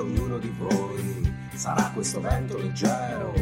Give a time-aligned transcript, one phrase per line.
[0.00, 1.32] ognuno di voi.
[1.54, 3.32] Sarà questo vento leggero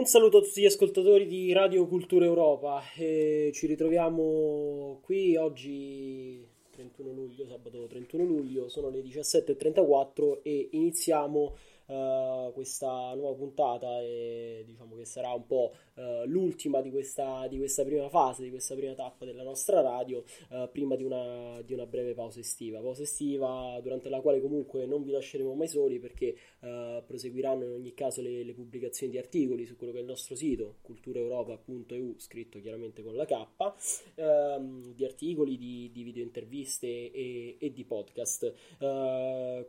[0.00, 2.82] Un saluto a tutti gli ascoltatori di Radio Cultura Europa.
[2.96, 11.54] E ci ritroviamo qui oggi 31 luglio, sabato 31 luglio, sono le 17.34 e iniziamo
[11.84, 17.58] eh, questa nuova puntata e diciamo che sarà un po' eh, l'ultima di questa, di
[17.58, 21.72] questa prima fase, di questa prima tappa della nostra radio, eh, prima di una, di
[21.72, 22.80] una breve pausa estiva.
[22.80, 27.72] Pausa estiva durante la quale comunque non vi lasceremo mai soli perché eh, proseguiranno in
[27.72, 32.14] ogni caso le, le pubblicazioni di articoli su quello che è il nostro sito, culturaeuropa.eu,
[32.18, 37.84] scritto chiaramente con la K, ehm, di articoli, di, di video interviste e, e di
[37.84, 38.78] podcast.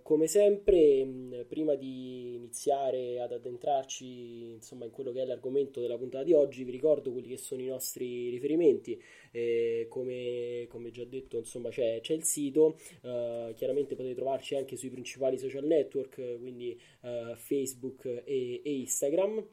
[0.02, 6.11] Come sempre, prima di iniziare ad addentrarci insomma, in quello che è l'argomento della puntata
[6.24, 9.02] di oggi, vi ricordo quelli che sono i nostri riferimenti.
[9.32, 14.76] Eh, come, come già detto, insomma, c'è, c'è il sito, eh, chiaramente potete trovarci anche
[14.76, 19.44] sui principali social network, quindi eh, Facebook e, e Instagram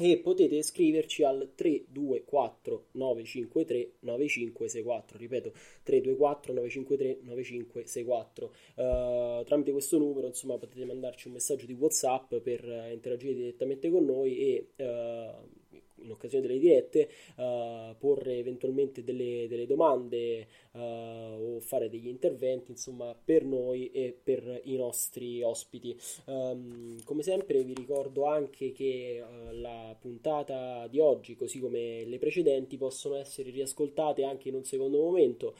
[0.00, 5.50] e potete scriverci al 324 953 9564 ripeto
[5.82, 8.46] 324 953 9564
[8.76, 13.90] uh, tramite questo numero insomma potete mandarci un messaggio di whatsapp per uh, interagire direttamente
[13.90, 15.57] con noi e uh,
[16.02, 22.70] in occasione delle dirette, uh, porre eventualmente delle, delle domande uh, o fare degli interventi,
[22.70, 25.96] insomma, per noi e per i nostri ospiti.
[26.26, 32.18] Um, come sempre vi ricordo anche che uh, la puntata di oggi, così come le
[32.18, 35.54] precedenti, possono essere riascoltate anche in un secondo momento,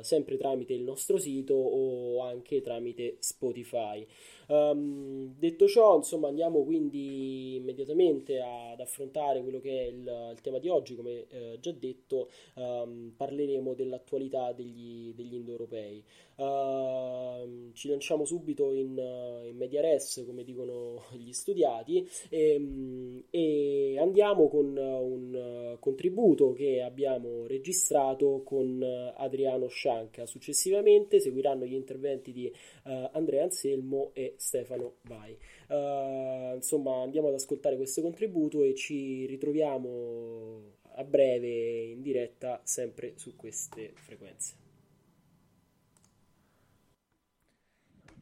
[0.00, 4.06] sempre tramite il nostro sito o anche tramite Spotify.
[4.48, 10.58] Um, detto ciò, insomma, andiamo quindi immediatamente ad affrontare quello che è il, il tema
[10.58, 10.94] di oggi.
[10.94, 16.04] Come eh, già detto, um, parleremo dell'attualità degli, degli indoeuropei.
[16.36, 18.98] Uh, ci lanciamo subito in,
[19.46, 27.46] in, media res, come dicono gli studiati, e, e andiamo con un contributo che abbiamo
[27.46, 28.82] registrato con
[29.16, 30.26] Adriano Scianca.
[30.26, 32.46] Successivamente seguiranno gli interventi di
[32.84, 35.36] uh, Andrea Anselmo e Stefano Vai.
[35.68, 43.14] Uh, insomma, andiamo ad ascoltare questo contributo e ci ritroviamo a breve in diretta sempre
[43.16, 44.64] su queste frequenze.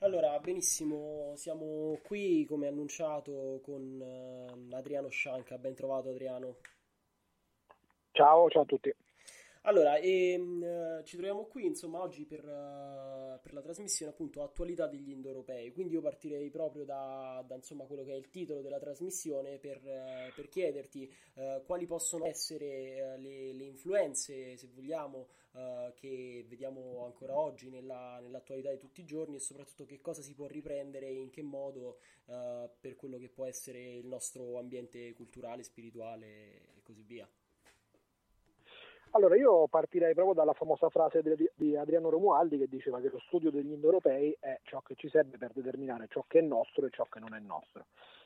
[0.01, 5.57] Allora, benissimo, siamo qui come annunciato con uh, Adriano Scianca.
[5.57, 6.57] Ben trovato Adriano.
[8.13, 8.95] Ciao, ciao a tutti.
[9.67, 15.11] Allora, ehm, ci troviamo qui insomma oggi per, uh, per, la trasmissione appunto attualità degli
[15.11, 19.57] indoeuropei, quindi io partirei proprio da, da insomma, quello che è il titolo della trasmissione
[19.57, 25.29] per, uh, per chiederti uh, quali possono essere le, le, influenze, se vogliamo,
[25.95, 30.35] che vediamo ancora oggi nella, nell'attualità di tutti i giorni e soprattutto che cosa si
[30.35, 35.63] può riprendere e in che modo per quello che può essere il nostro ambiente culturale,
[35.63, 36.27] spirituale
[36.75, 37.29] e così via.
[39.17, 41.23] Allora, io partirei proprio dalla famosa frase
[41.55, 45.39] di Adriano Romualdi che diceva che lo studio degli indoeuropei è ciò che ci serve
[45.39, 47.85] per determinare ciò che è nostro e ciò che non è nostro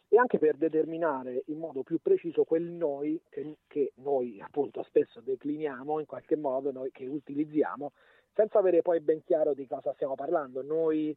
[0.08, 5.20] e anche per determinare in modo più preciso quel noi che, che noi appunto spesso
[5.20, 7.92] decliniamo in qualche modo, noi che utilizziamo,
[8.32, 10.62] senza avere poi ben chiaro di cosa stiamo parlando.
[10.62, 11.14] Noi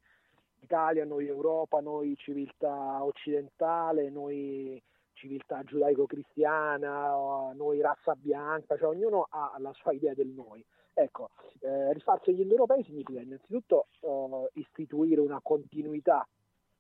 [0.60, 4.82] Italia, noi Europa, noi civiltà occidentale, noi
[5.22, 10.66] civiltà giudaico-cristiana, noi razza bianca, cioè ognuno ha la sua idea del noi.
[10.94, 11.30] Ecco,
[11.60, 16.28] eh, rifarsi agli indoeuropei significa innanzitutto eh, istituire una continuità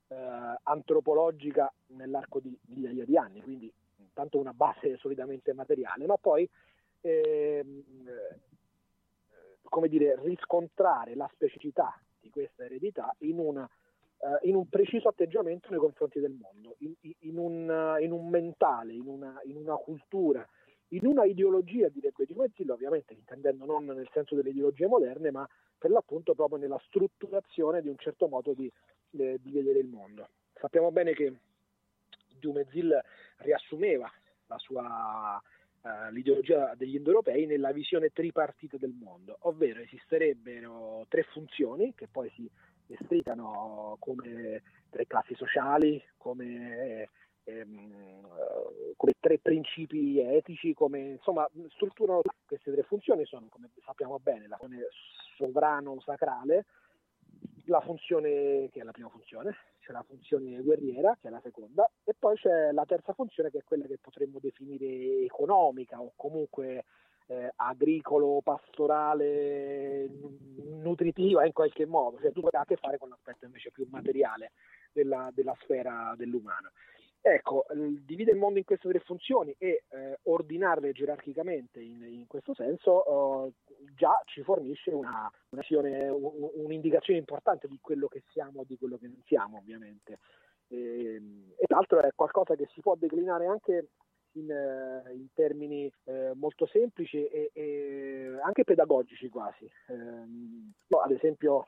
[0.07, 0.15] eh,
[0.63, 6.49] antropologica nell'arco di migliaia di anni, quindi intanto una base solidamente materiale, ma poi
[7.01, 7.83] ehm,
[9.63, 13.69] come dire, riscontrare la specificità di questa eredità in una
[14.21, 18.93] eh, in un preciso atteggiamento nei confronti del mondo, in, in, un, in un, mentale,
[18.93, 20.47] in una, in una, cultura,
[20.89, 25.47] in una ideologia, direbbe Di Mezzillo, ovviamente intendendo non nel senso delle ideologie moderne, ma
[25.77, 28.71] per l'appunto proprio nella strutturazione di un certo modo di,
[29.17, 30.29] eh, di vedere il mondo.
[30.53, 31.33] Sappiamo bene che
[32.37, 32.99] Dumezil
[33.37, 34.11] riassumeva
[34.57, 35.41] sua,
[35.81, 42.29] uh, l'ideologia degli indoeuropei nella visione tripartita del mondo, ovvero esisterebbero tre funzioni che poi
[42.35, 42.49] si
[42.93, 47.09] esplicano come tre classi sociali, come,
[47.43, 48.27] ehm,
[48.95, 54.57] come tre principi etici, come insomma strutturano queste tre funzioni, sono come sappiamo bene la
[54.57, 54.87] funzione
[55.41, 56.65] sovrano-sacrale,
[57.65, 61.89] la funzione che è la prima funzione, c'è la funzione guerriera che è la seconda
[62.03, 66.85] e poi c'è la terza funzione che è quella che potremmo definire economica o comunque
[67.31, 70.09] eh, agricolo, pastorale,
[70.81, 73.87] nutritiva in qualche modo, cioè tutto che ha a che fare con l'aspetto invece più
[73.89, 74.51] materiale
[74.91, 76.71] della, della sfera dell'umano.
[77.23, 82.55] Ecco, dividere il mondo in queste tre funzioni e eh, ordinarle gerarchicamente in, in questo
[82.55, 83.53] senso eh,
[83.95, 85.61] già ci fornisce una, una,
[86.55, 90.17] un'indicazione importante di quello che siamo e di quello che non siamo, ovviamente.
[90.67, 93.89] E, ehm, e l'altro è qualcosa che si può declinare anche
[94.33, 99.65] in, eh, in termini eh, molto semplici e, e, anche pedagogici quasi.
[99.65, 101.65] Eh, ad esempio,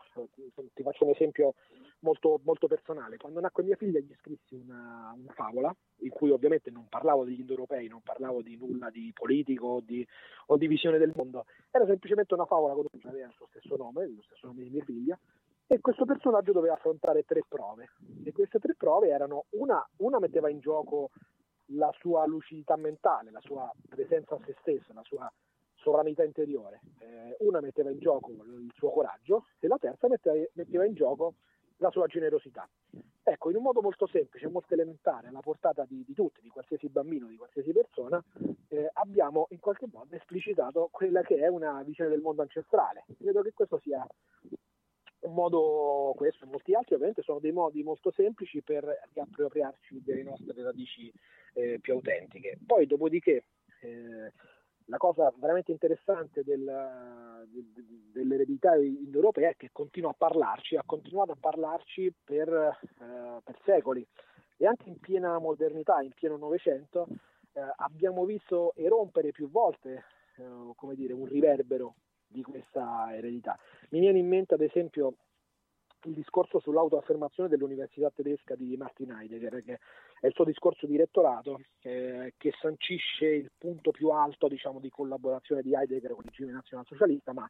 [0.73, 1.55] ti faccio un esempio
[1.99, 3.17] molto, molto personale.
[3.17, 7.39] Quando nacque mia figlia gli scrissi una, una, favola in cui ovviamente non parlavo degli
[7.39, 10.05] indoeuropei, non parlavo di nulla di politico o di,
[10.47, 14.07] o di visione del mondo, era semplicemente una favola con aveva il suo stesso nome,
[14.07, 15.19] lo stesso nome di mia figlia,
[15.65, 17.89] e questo personaggio doveva affrontare tre prove
[18.23, 21.09] e queste tre prove erano una, una metteva in gioco
[21.67, 25.31] la sua lucidità mentale, la sua presenza a se stessa, la sua
[25.75, 26.81] sovranità interiore.
[26.99, 31.35] Eh, una metteva in gioco il suo coraggio e la terza metteva, metteva, in gioco
[31.77, 32.67] la sua generosità.
[33.25, 36.89] Ecco, in un modo molto semplice, molto elementare, alla portata di, di tutti, di qualsiasi
[36.89, 38.21] bambino, di qualsiasi persona,
[38.67, 43.05] eh, abbiamo in qualche modo esplicitato quella che è una visione del mondo ancestrale.
[43.17, 44.05] Credo che questo sia
[45.23, 50.23] un modo, questo e molti altri ovviamente sono dei modi molto semplici per riappropriarci delle
[50.23, 51.11] nostre radici
[51.53, 52.57] eh, più autentiche.
[52.65, 53.45] Poi dopodiché
[53.81, 54.31] eh,
[54.85, 56.63] la cosa veramente interessante del,
[57.49, 57.63] de,
[58.11, 64.05] dell'eredità indoeuropea è che continua a parlarci, ha continuato a parlarci per, eh, per secoli
[64.57, 67.07] e anche in piena modernità, in pieno Novecento,
[67.53, 70.03] eh, abbiamo visto erompere più volte
[70.37, 71.95] eh, come dire, un riverbero
[72.33, 73.57] di questa eredità.
[73.89, 75.13] Mi viene in mente ad esempio
[76.05, 79.79] il discorso sull'autoaffermazione dell'Università tedesca di Martin Heidegger, che
[80.19, 84.89] è il suo discorso di rettorato, eh, che sancisce il punto più alto diciamo, di
[84.89, 87.49] collaborazione di Heidegger con il regime nazionalsocialista, ma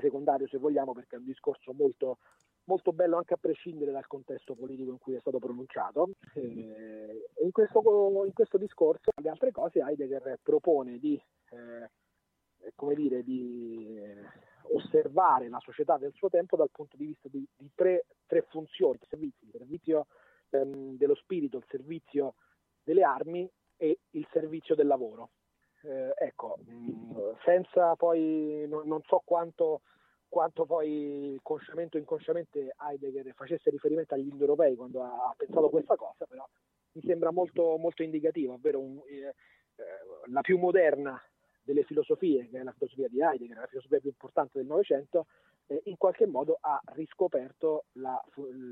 [0.00, 2.18] secondario se vogliamo perché è un discorso molto,
[2.64, 6.10] molto bello anche a prescindere dal contesto politico in cui è stato pronunciato.
[6.34, 7.82] Eh, in, questo,
[8.24, 11.20] in, questo, discorso, tra le altre cose, Heidegger propone di
[11.50, 11.90] eh,
[12.74, 14.22] come dire, di eh,
[14.72, 18.98] osservare la società del suo tempo dal punto di vista di, di tre, tre, funzioni,
[19.08, 20.06] servizi, il servizio
[20.50, 22.34] ehm, dello spirito, il servizio
[22.82, 25.30] delle armi e il servizio del lavoro.
[25.82, 29.82] Eh, ecco, mm, senza poi, non, non so quanto,
[30.28, 35.96] quanto, poi consciamente o inconsciamente Heidegger facesse riferimento agli indoeuropei quando ha, ha pensato questa
[35.96, 36.46] cosa, però
[36.92, 39.34] mi sembra molto, molto indicativo, ovvero un, eh,
[39.74, 39.84] eh
[40.30, 41.20] la più moderna
[41.62, 45.26] delle filosofie, che è la filosofia di Heidegger, la filosofia più importante del Novecento,
[45.66, 48.20] eh, in qualche modo ha riscoperto la,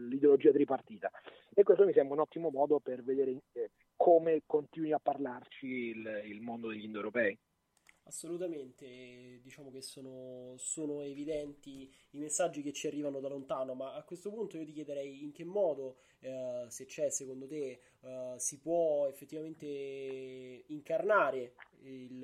[0.08, 1.10] l'ideologia tripartita.
[1.54, 6.22] E questo mi sembra un ottimo modo per vedere eh, come continui a parlarci il,
[6.24, 7.38] il mondo degli indoeuropei.
[8.04, 14.02] Assolutamente, diciamo che sono, sono, evidenti i messaggi che ci arrivano da lontano, ma a
[14.02, 18.58] questo punto io ti chiederei in che modo, eh, se c'è secondo te, eh, si
[18.58, 22.18] può effettivamente incarnare il,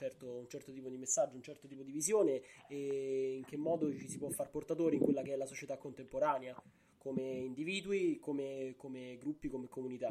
[0.00, 3.94] certo, un, certo, tipo di messaggio, un certo tipo di visione e in che modo
[3.94, 6.56] ci si può far portatori in quella che è la società contemporanea,
[6.96, 10.10] come individui, come, come gruppi, come comunità.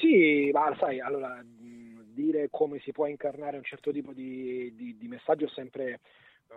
[0.00, 5.06] Sì, ma sai, allora dire come si può incarnare un certo tipo di, di, di
[5.06, 6.00] messaggio è sempre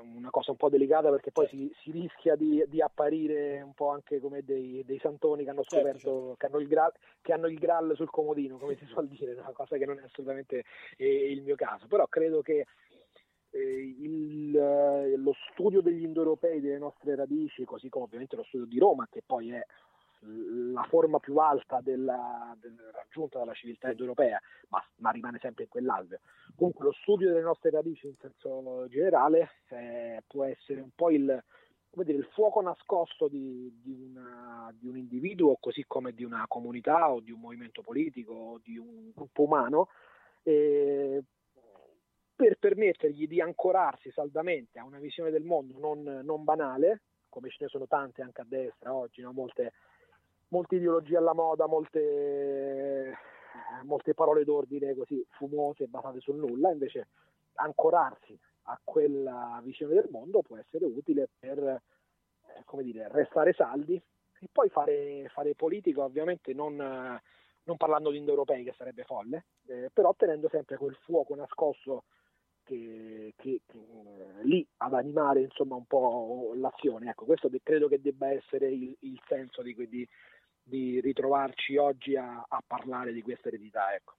[0.02, 3.90] una cosa un po' delicata perché poi si, si rischia di, di, apparire un po'
[3.90, 6.36] anche come dei, dei santoni che hanno certo, scoperto certo, certo.
[6.38, 9.78] Che, hanno graal, che, hanno il graal, sul comodino, come si suol dire, una cosa
[9.78, 10.64] che non è assolutamente
[10.98, 12.66] eh, il mio caso, però credo che
[13.52, 18.66] eh, il, eh, lo studio degli indoeuropei delle nostre radici, così come ovviamente lo studio
[18.66, 19.64] di Roma, che poi è
[20.74, 24.40] la forma più alta della, del, raggiunta dalla civiltà europea,
[24.70, 26.20] ma, ma, rimane sempre in quell'alveo.
[26.56, 31.44] Comunque lo studio delle nostre radici in senso generale eh, può essere un po' il,
[31.90, 37.12] dire, il fuoco nascosto di, di, una, di, un individuo, così come di una comunità
[37.12, 39.90] o di un movimento politico o di un gruppo umano,
[40.44, 41.24] eh,
[42.36, 47.58] per permettergli di ancorarsi saldamente a una visione del mondo non, non banale, come ce
[47.62, 49.32] ne sono tante anche a destra oggi, no?
[49.32, 49.74] molte
[50.54, 53.18] molte ideologie alla moda, molte,
[53.84, 57.08] molte parole d'ordine così fumose, basate sul nulla, invece
[57.56, 61.82] ancorarsi a quella visione del mondo può essere utile per eh,
[62.66, 68.64] come dire, restare saldi e poi fare, fare politica ovviamente non, non, parlando di indoeuropei
[68.64, 72.04] che sarebbe folle, eh, però tenendo sempre quel fuoco nascosto
[72.64, 77.10] che, che, che eh, lì ad animare insomma un po' l'azione.
[77.10, 80.08] Ecco, questo credo che debba essere il, il senso di, di,
[80.64, 83.94] di ritrovarci oggi a, a parlare di questa eredità.
[83.94, 84.16] Ecco.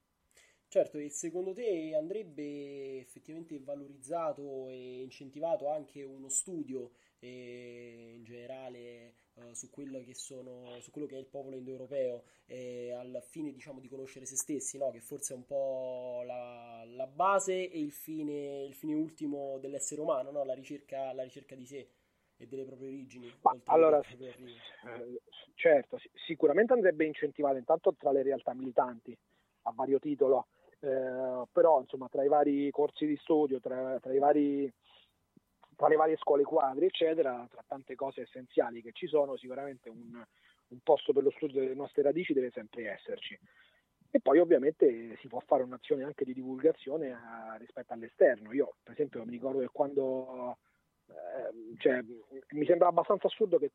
[0.68, 9.14] Certo, e secondo te andrebbe effettivamente valorizzato e incentivato anche uno studio eh, in generale
[9.34, 13.78] eh, su, quello sono, su, quello che è il popolo indoeuropeo eh, al fine diciamo,
[13.78, 14.90] di conoscere se stessi, no?
[14.90, 20.00] che forse è un po' la, la base e il fine, il fine, ultimo dell'essere
[20.00, 20.42] umano, no?
[20.42, 21.88] la, ricerca, la ricerca di sé
[22.44, 23.32] e delle proprie origini.
[23.64, 25.20] allora, eh,
[25.54, 29.16] certo, sicuramente andrebbe incentivato intanto tra le realtà militanti
[29.62, 30.46] a vario titolo,
[30.80, 34.72] eh, però insomma tra i vari corsi di studio, tra, tra, vari,
[35.74, 40.22] tra, le varie scuole quadri, eccetera, tra tante cose essenziali che ci sono, sicuramente un,
[40.68, 43.38] un posto per lo studio delle nostre radici deve sempre esserci.
[44.10, 48.52] E poi ovviamente si può fare un'azione anche di divulgazione a, eh, rispetto all'esterno.
[48.52, 50.58] Io per esempio mi ricordo che quando
[51.08, 52.00] Ehm, cioè,
[52.50, 53.72] mi sembra abbastanza assurdo che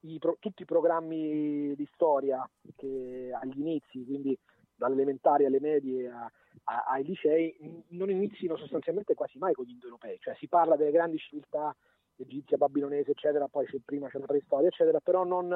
[0.00, 4.38] i, tutti i programmi di storia che agli inizi, quindi
[4.74, 6.30] dalle elementari alle medie a,
[6.64, 7.54] a, ai licei,
[7.88, 11.74] non inizino sostanzialmente quasi mai con gli indoeuropei, cioè si parla delle grandi civiltà
[12.16, 15.52] egizia, babilonese, eccetera, poi c'è, prima c'è la preistoria, eccetera, però non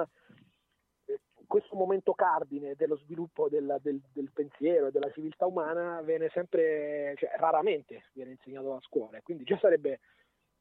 [1.07, 6.29] eh, questo momento cardine dello sviluppo del, del, del pensiero e della civiltà umana viene
[6.33, 10.01] sempre, cioè, raramente viene insegnato a scuola, quindi già sarebbe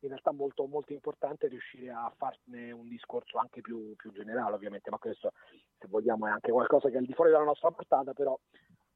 [0.05, 4.89] in realtà molto, molto importante riuscire a farne un discorso anche più, più, generale ovviamente,
[4.89, 5.33] ma questo
[5.77, 8.37] se vogliamo è anche qualcosa che è al di fuori dalla nostra portata, però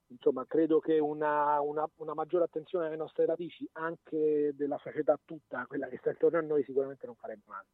[0.07, 5.65] insomma credo che una, una, una maggiore attenzione alle nostre radici, anche della società tutta,
[5.65, 7.67] quella che sta intorno a noi, sicuramente non farebbe male.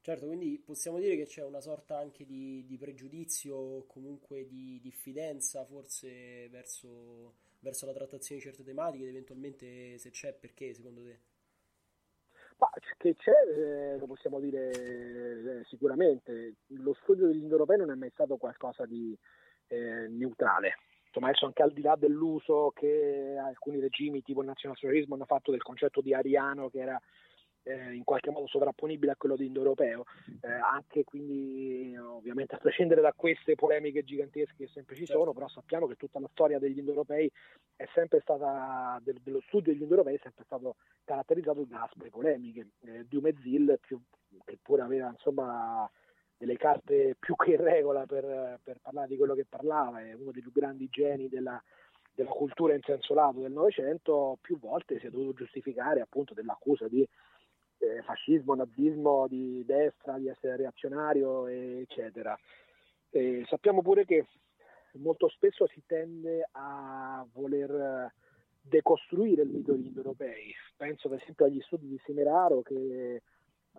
[0.00, 5.64] Certo, quindi possiamo dire che c'è una sorta anche di, di pregiudizio comunque di diffidenza
[5.64, 11.20] forse verso, verso la trattazione di certe tematiche ed eventualmente se c'è perché secondo te?
[12.96, 16.54] Che c'è, eh, lo possiamo dire eh, sicuramente.
[16.68, 19.16] Lo studio degli indoeuropei non è mai stato qualcosa di
[19.68, 20.76] eh, neutrale.
[21.06, 25.52] Insomma, adesso anche al di là dell'uso che alcuni regimi tipo il nazionalsocialismo hanno fatto
[25.52, 27.00] del concetto di ariano che era
[27.64, 30.04] eh, in qualche modo sovrapponibile a quello di indoeuropeo,
[30.40, 35.48] eh, anche quindi ovviamente a prescindere da queste polemiche gigantesche che sempre ci sono, però
[35.48, 37.30] sappiamo che tutta la storia degli indoeuropei
[37.76, 42.68] è sempre stata, del, dello studio degli indoeuropei è sempre stato caratterizzato da aspre polemiche.
[42.84, 44.00] Eh, Diumezil, più,
[44.44, 45.88] che pure aveva insomma
[46.36, 50.32] delle carte più che in regola per, per parlare di quello che parlava, è uno
[50.32, 51.62] dei più grandi geni della,
[52.14, 56.86] della cultura in senso lato del Novecento, più volte si è dovuto giustificare appunto dell'accusa
[56.88, 57.06] di
[57.78, 62.38] eh, fascismo, nazismo, di destra, di essere reazionario, eccetera.
[63.10, 64.26] E sappiamo pure che
[64.94, 68.12] molto spesso si tende a voler
[68.60, 70.54] decostruire il mito degli indoeuropei.
[70.76, 73.22] Penso ad esempio agli studi di Semeraro che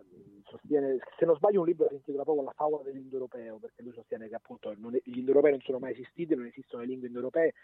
[0.00, 3.92] mm, sostiene, se non sbaglio un libro si intitola proprio La favola dell'indoeuropeo, perché lui
[3.92, 7.54] sostiene che appunto è, gli indoeuropei non sono mai esistiti, non esistono le lingue indoeuropee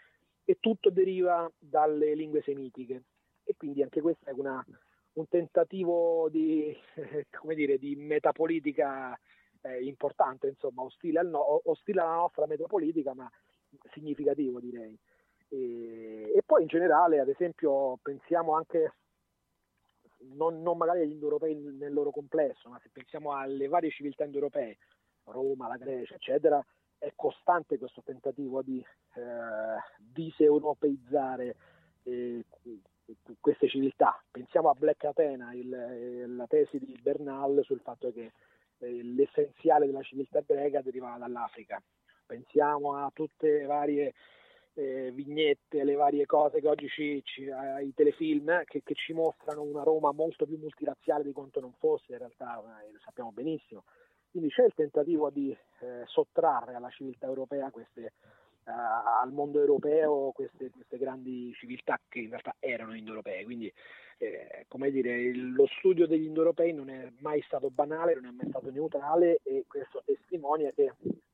[0.45, 3.03] e tutto deriva dalle lingue semitiche.
[3.45, 4.63] E quindi anche questa è una,
[5.13, 6.75] un tentativo di,
[7.55, 9.17] dire, di metapolitica
[9.61, 13.29] eh, importante, insomma, ostile, no, ostile, alla nostra metapolitica, ma
[13.91, 14.97] significativo direi.
[15.49, 18.93] E, e, poi in generale, ad esempio, pensiamo anche,
[20.33, 24.77] non, non magari agli indoeuropei nel loro complesso, ma se pensiamo alle varie civiltà indoeuropee,
[25.25, 26.63] Roma, la Grecia, eccetera,
[26.97, 31.55] è costante questo tentativo di eh, diseuropeizzare
[32.03, 32.45] eh,
[33.39, 34.21] queste civiltà.
[34.31, 38.31] Pensiamo a Black Athena, il, la tesi di Bernal sul fatto che
[38.79, 41.81] eh, l'essenziale della civiltà greca derivava dall'Africa.
[42.25, 44.13] Pensiamo a tutte le varie
[44.75, 49.61] eh, vignette, le varie cose che oggi ci, ci ai telefilm che, che, ci mostrano
[49.61, 53.83] una Roma molto più multiraziale di quanto non fosse, in realtà eh, lo sappiamo benissimo.
[54.31, 58.13] Quindi c'è il tentativo di eh, sottrarre alla civiltà europea queste
[58.65, 63.43] al mondo europeo queste, queste, grandi civiltà che in realtà erano indoeuropee.
[63.43, 63.71] Quindi,
[64.17, 68.49] eh, come dire, lo studio degli indoeuropei non è mai stato banale, non è mai
[68.49, 70.93] stato neutrale e questo testimonia che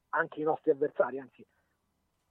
[0.09, 1.45] anche i nostri avversari, anzi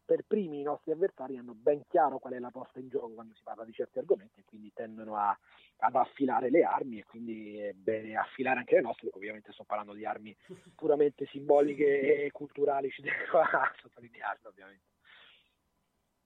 [0.09, 3.35] per primi i nostri avversari hanno ben chiaro qual è la posta in gioco quando
[3.35, 5.39] si parla di certi argomenti e quindi tendono a,
[5.81, 9.93] ad affilare le armi e quindi è bene affilare anche le nostre, ovviamente sto parlando
[9.93, 10.35] di armi
[10.75, 11.85] puramente simboliche
[12.25, 14.87] e culturali, ci tengo a sottolinearlo ovviamente.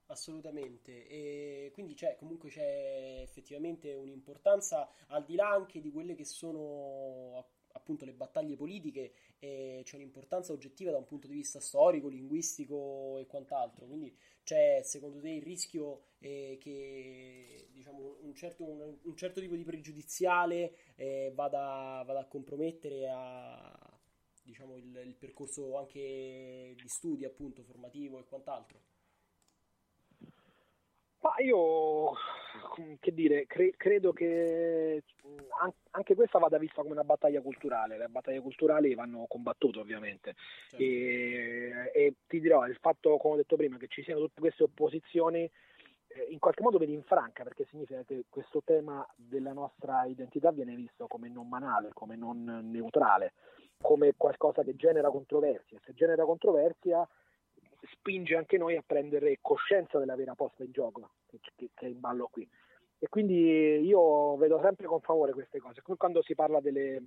[0.07, 6.25] Assolutamente, e quindi c'è, comunque c'è effettivamente un'importanza al di là anche di quelle che
[6.25, 12.09] sono appunto le battaglie politiche e c'è un'importanza oggettiva da un punto di vista storico,
[12.09, 13.87] linguistico e quant'altro.
[13.87, 19.57] Quindi c'è secondo te il rischio eh, che diciamo, un, certo, un, un, certo, tipo
[19.57, 24.01] di pregiudiziale eh, vada, vada, a compromettere a,
[24.43, 28.92] diciamo, il, il percorso anche di studi appunto formativo e quant'altro?
[31.23, 32.13] Ma io,
[32.99, 35.05] che dire, cre- credo che
[35.91, 37.97] anche questa vada vista come una battaglia culturale.
[37.97, 40.35] Le battaglie culturali vanno combattute ovviamente.
[40.69, 40.83] Certo.
[40.83, 44.65] E, e, ti dirò, il fatto, come ho detto prima, che ci siano tutte queste
[44.65, 45.49] opposizioni
[46.15, 50.51] eh, in qualche modo vedi in franca perché significa che questo tema della nostra identità
[50.51, 53.33] viene visto come non banale, come non neutrale,
[53.81, 55.79] come qualcosa che genera controversia.
[55.85, 57.07] Se genera controversia
[57.91, 61.89] spinge anche noi a prendere coscienza della vera posta in gioco che, che, che è
[61.89, 62.49] in ballo qui.
[62.99, 67.03] E quindi io vedo sempre con favore queste cose, come quando si parla delle,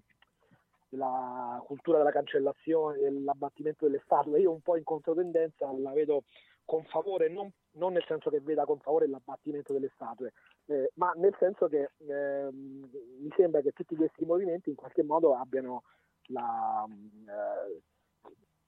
[0.89, 6.23] della cultura della cancellazione, dell'abbattimento delle statue, io un po' in controtendenza la vedo
[6.65, 10.33] con favore, non, non nel senso che veda con favore l'abbattimento delle statue,
[10.65, 15.35] eh, ma nel senso che eh, mi sembra che tutti questi movimenti in qualche modo
[15.35, 15.83] abbiano
[16.29, 17.81] la, eh,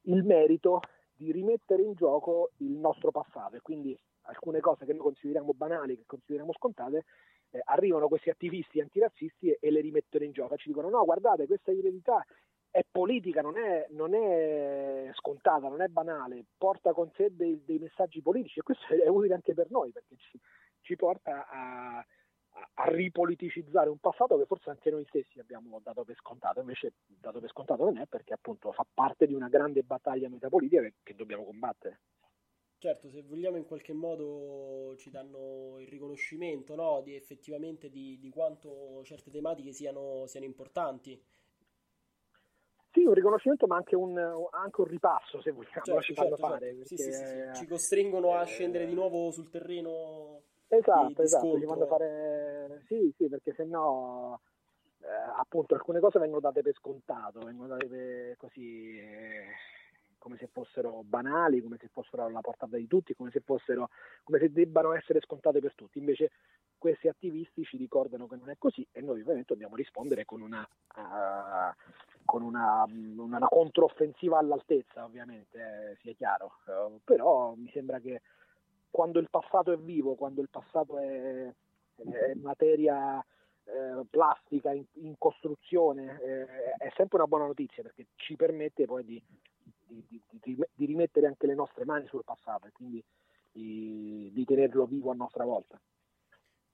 [0.03, 0.79] il merito
[1.17, 3.55] di rimettere in gioco il nostro passato.
[3.55, 7.05] E quindi alcune cose che noi consideriamo banali, che consideriamo scontate,
[7.49, 10.53] eh, arrivano questi attivisti antirazzisti e, e, le rimettono in gioco.
[10.53, 12.23] E ci dicono no guardate questa eredità
[12.69, 17.79] è politica, non è, non è, scontata, non è banale, porta con sé dei, dei,
[17.79, 20.39] messaggi politici e questo è utile anche per noi perché ci,
[20.81, 22.05] ci porta a,
[22.73, 27.39] a ripoliticizzare un passato che forse anche noi stessi abbiamo dato per scontato, invece dato
[27.39, 31.15] per scontato non è perché appunto fa parte di una grande battaglia metapolitica che, che
[31.15, 31.99] dobbiamo combattere.
[32.79, 37.01] Certo, se vogliamo in qualche modo ci danno il riconoscimento no?
[37.01, 41.19] di effettivamente di, di, quanto certe tematiche siano, siano, importanti.
[42.91, 44.15] Sì, un riconoscimento ma anche un,
[44.51, 46.75] anche un ripasso se vogliamo, certo, ci certo, fare.
[46.75, 46.85] Certo.
[46.85, 51.65] Sì, sì, sì, ci costringono a scendere di nuovo sul terreno Esatto, di, esatto, ci
[51.65, 52.83] fanno fare...
[52.87, 54.41] Sì, sì, perché se no...
[54.99, 59.45] Eh, appunto alcune cose vengono date per scontato, vengono date per così eh,
[60.17, 63.89] come se fossero banali, come se fossero alla portata di tutti, come se fossero
[64.23, 65.99] come se debbano essere scontate per tutti.
[65.99, 66.31] Invece
[66.77, 70.67] questi attivisti ci ricordano che non è così e noi ovviamente dobbiamo rispondere con una,
[70.95, 71.73] uh,
[72.25, 76.57] con una, una, una controffensiva all'altezza, ovviamente, eh, sia chiaro.
[76.65, 78.21] Uh, però mi sembra che
[78.89, 81.53] quando il passato è vivo, quando il passato è,
[81.95, 83.23] è materia
[83.63, 86.45] eh, plastica in, in costruzione, eh,
[86.77, 89.21] è sempre una buona notizia perché ci permette poi di,
[89.85, 93.03] di, di, di, rimettere anche le nostre mani sul passato e quindi
[93.51, 95.79] di tenerlo vivo a nostra volta.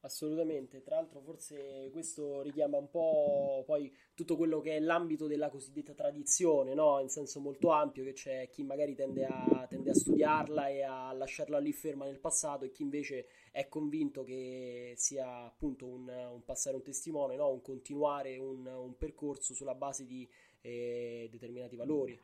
[0.05, 5.49] Assolutamente, tra l'altro forse questo richiama un po' poi tutto quello che è l'ambito della
[5.49, 6.99] cosiddetta tradizione, no?
[6.99, 11.13] in senso molto ampio, che c'è chi magari tende a, tende a, studiarla e a
[11.13, 16.43] lasciarla lì ferma nel passato e chi invece è convinto che sia appunto un, un
[16.43, 17.49] passare un testimone, no?
[17.49, 22.19] un continuare un, un, percorso sulla base di eh, determinati valori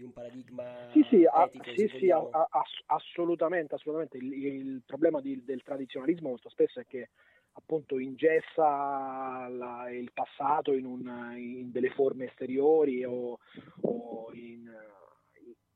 [0.00, 2.48] di un paradigma sì, sì, etico, a, sì, sì a, a,
[2.86, 4.16] assolutamente, assolutamente.
[4.16, 7.10] Il, il problema di, del tradizionalismo molto spesso è che
[7.52, 13.38] appunto ingessa la, il passato in, un, in, delle forme esteriori o,
[13.82, 14.70] o in,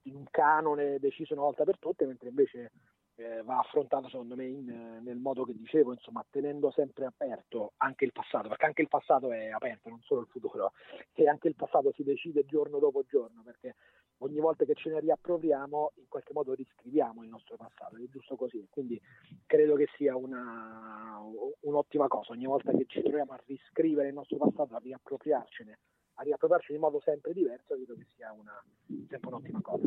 [0.02, 2.70] in, un canone deciso una volta per tutte, mentre invece
[3.16, 8.04] eh, va affrontato secondo me in, nel modo che dicevo, insomma, tenendo sempre aperto anche
[8.04, 10.72] il passato, perché anche il passato è aperto, non solo il futuro,
[11.12, 13.74] e anche il passato si decide giorno dopo giorno, perché
[14.18, 18.36] ogni volta che ce ne riappropriamo in qualche modo riscriviamo il nostro passato, è giusto
[18.36, 19.00] così, quindi
[19.46, 21.20] credo che sia una,
[21.60, 25.78] un'ottima cosa, ogni volta che ci troviamo a riscrivere il nostro passato, a riappropriarcene,
[26.14, 28.62] a riappropriarci in modo sempre diverso, credo che sia una,
[29.08, 29.86] sempre un'ottima cosa.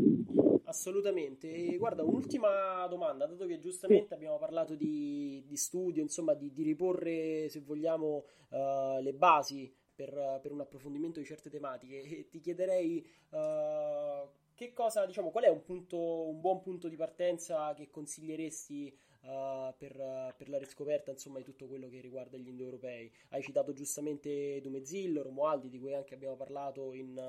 [0.66, 1.50] Assolutamente.
[1.50, 4.14] E guarda, un'ultima domanda, dato che giustamente sì.
[4.14, 10.40] abbiamo parlato di, di studio, insomma, di, di, riporre, se vogliamo, uh, le basi per,
[10.44, 15.50] per, un approfondimento di certe tematiche, e ti chiederei uh, che cosa, diciamo, qual è
[15.50, 21.40] un, punto, un buon punto di partenza che consiglieresti uh, per, per, la riscoperta insomma,
[21.40, 23.12] di tutto quello che riguarda gli indoeuropei.
[23.30, 27.20] Hai citato giustamente Dumezillo, Romualdi, di cui anche abbiamo parlato in,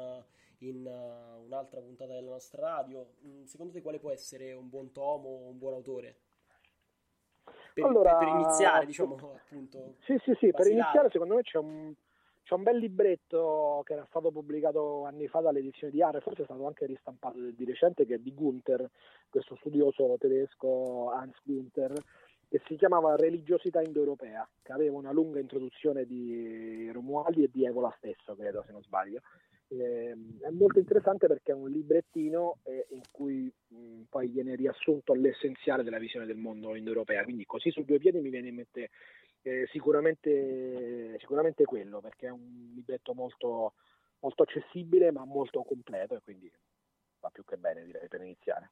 [0.59, 3.15] in uh, un'altra puntata della nostra radio.
[3.27, 6.17] Mm, secondo te quale può essere un buon tomo o un buon autore?
[7.73, 9.95] Per, allora, per, per iniziare, diciamo, appunto.
[10.01, 11.95] Sì, sì, sì, per iniziare secondo me c'è un,
[12.49, 16.45] c'è un bel libretto che era stato pubblicato anni fa dall'edizione di Arre, forse è
[16.47, 18.89] stato anche ristampato di recente, che è di Gunther,
[19.29, 21.93] questo studioso tedesco Hans Gunther,
[22.49, 27.95] che si chiamava Religiosità indoeuropea, che aveva una lunga introduzione di Romualdi e di Evola
[27.99, 29.21] stesso, credo, se non sbaglio.
[29.71, 35.13] Eh, è molto interessante perché è un librettino eh, in cui mh, poi viene riassunto
[35.13, 38.91] l'essenziale della visione del mondo indoeuropea, quindi così su due piedi mi viene in mente
[39.43, 43.75] eh, sicuramente, sicuramente quello, perché è un libretto molto,
[44.21, 46.51] molto accessibile ma molto completo e quindi
[47.21, 48.71] va più che bene direi per iniziare.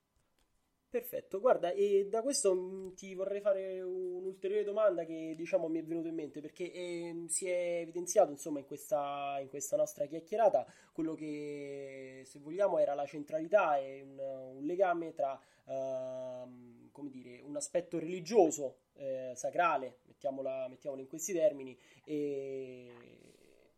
[0.88, 5.84] Perfetto, guarda, e da questo mm, ti vorrei fare un'ulteriore domanda che diciamo mi è
[5.84, 10.64] venuta in mente perché eh, si è evidenziato insomma in questa, in questa, nostra chiacchierata
[10.92, 14.18] quello che se vogliamo era la centralità e un,
[14.58, 16.44] un legame tra eh,
[16.92, 22.90] come dire, un aspetto religioso, eh, sacrale, mettiamolo in questi termini, e,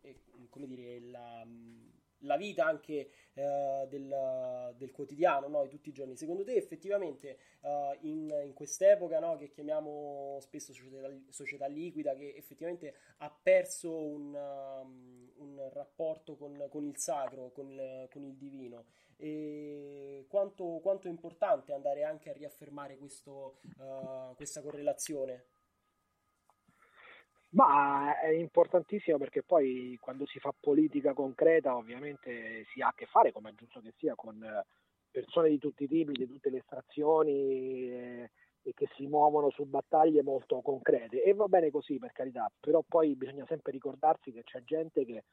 [0.00, 1.44] e come dire, la
[2.20, 5.62] la vita anche uh, del, del, quotidiano, no?
[5.62, 6.16] di tutti i giorni.
[6.16, 9.36] Secondo te effettivamente uh, in, in, quest'epoca no?
[9.36, 16.66] che chiamiamo spesso società, società, liquida, che effettivamente ha perso un, um, un rapporto con,
[16.70, 22.30] con, il sacro, con il, con il divino, e quanto, quanto, è importante andare anche
[22.30, 25.44] a riaffermare questo, uh, questa correlazione?
[27.50, 33.06] Ma è importantissimo perché poi quando si fa politica concreta ovviamente si ha a che
[33.06, 34.38] fare, come è giusto che sia, con
[35.10, 38.30] persone di tutti i tipi, di tutte le estrazioni e,
[38.62, 41.22] e che si muovono su battaglie molto concrete.
[41.22, 45.24] E va bene così per carità, però poi bisogna sempre ricordarsi che c'è gente che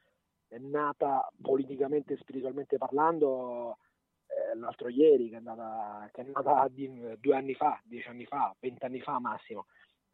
[0.48, 3.80] è nata politicamente e spiritualmente parlando
[4.28, 8.26] eh, l'altro ieri, che è, nata, che è nata di, due anni fa, dieci anni
[8.26, 9.66] fa, vent'anni fa massimo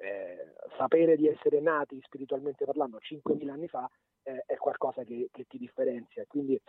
[0.01, 3.87] eh, sapere di essere nati spiritualmente parlando 5.000 anni fa
[4.23, 6.25] eh, è qualcosa che, che, ti differenzia.
[6.27, 6.59] Quindi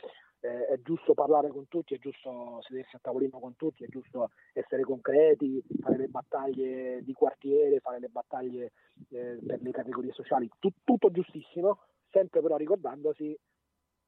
[0.41, 4.31] eh, è giusto parlare con tutti, è giusto sedersi a tavolino con tutti, è giusto
[4.53, 8.73] essere concreti, fare le battaglie di quartiere, fare le battaglie
[9.11, 11.79] eh, per le categorie sociali, Tut- tutto giustissimo,
[12.11, 13.37] sempre però ricordandosi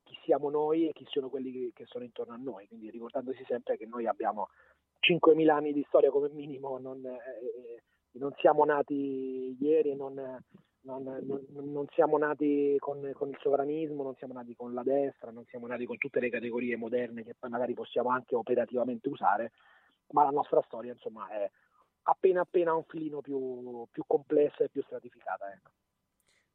[0.03, 3.43] chi siamo noi e chi sono quelli che, che sono intorno a noi, quindi ricordandosi
[3.47, 4.49] sempre che noi abbiamo
[5.01, 7.83] 5.000 anni di storia come minimo, non, eh, eh,
[8.15, 10.15] non siamo nati ieri non,
[10.83, 15.31] non, non, non, siamo nati con, con, il sovranismo, non siamo nati con la destra,
[15.31, 19.53] non siamo nati con tutte le categorie moderne che poi magari possiamo anche operativamente usare,
[20.11, 21.51] ma la nostra storia insomma è
[22.03, 25.53] appena appena un filino più, più complessa e più stratificata.
[25.53, 25.71] Ecco.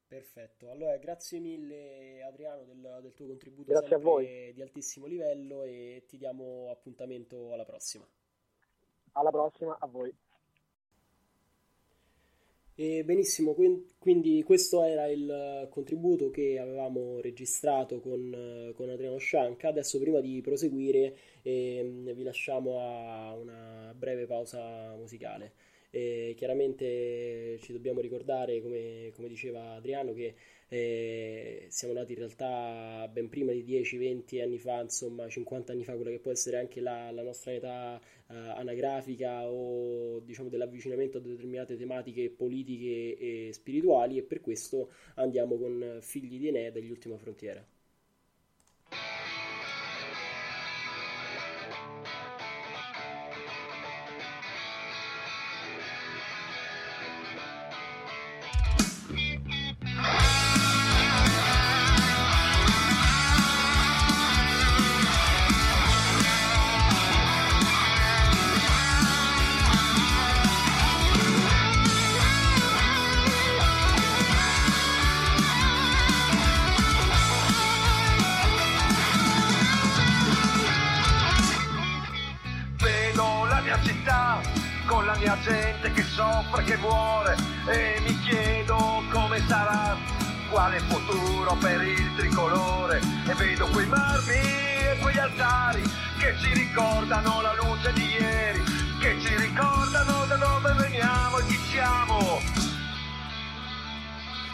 [0.08, 4.52] Perfetto, allora grazie mille Adriano del, del tuo contributo grazie a voi.
[4.54, 8.08] di altissimo livello e ti diamo appuntamento alla prossima.
[9.14, 10.16] Alla prossima, a voi.
[12.82, 13.54] E benissimo,
[14.00, 19.68] quindi questo era il contributo che avevamo registrato con, con Adriano Scianca.
[19.68, 25.52] Adesso prima di proseguire eh, vi lasciamo a una breve pausa musicale.
[25.90, 30.34] E chiaramente ci dobbiamo ricordare, come, come diceva Adriano, che
[30.70, 35.96] eh, siamo nati in realtà ben prima di 10-20 anni fa, insomma 50 anni fa,
[35.96, 41.22] quella che può essere anche la, la nostra età eh, anagrafica o diciamo dell'avvicinamento a
[41.22, 46.72] determinate tematiche politiche e spirituali e per questo andiamo con Figli di Enea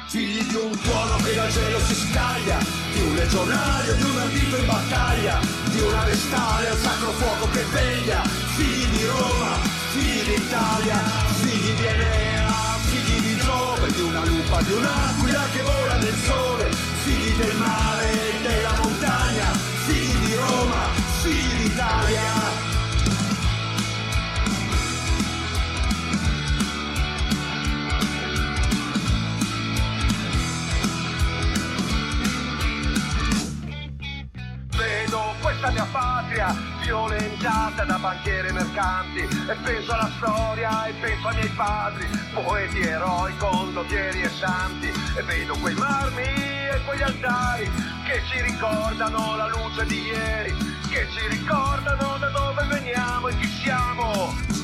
[0.08, 2.60] Figli di un tuono che dal cielo si scaglia,
[2.94, 5.40] di un legionario, di un ardito in battaglia,
[5.72, 8.22] di una vestale al sacro fuoco che veglia,
[8.56, 9.58] figli di Roma,
[9.92, 10.98] figli d'Italia,
[11.42, 12.50] figli di Enea,
[12.86, 16.72] figli di Giove, di una lupa, di un'aquila che vola nel sole,
[17.04, 19.52] figli del mare e della montagna,
[19.86, 20.90] figli di Roma,
[21.22, 22.35] figli d'Italia.
[35.66, 39.20] questa mia patria violentata da banchieri e mercanti.
[39.20, 44.92] E penso alla storia e penso ai miei padri poeti, eroi, condottieri e santi.
[45.18, 47.70] E vedo quei marmi e quegli altari
[48.06, 50.54] che ci ricordano la luce di ieri
[50.90, 54.55] che ci ricordano da dove veniamo e chi siamo.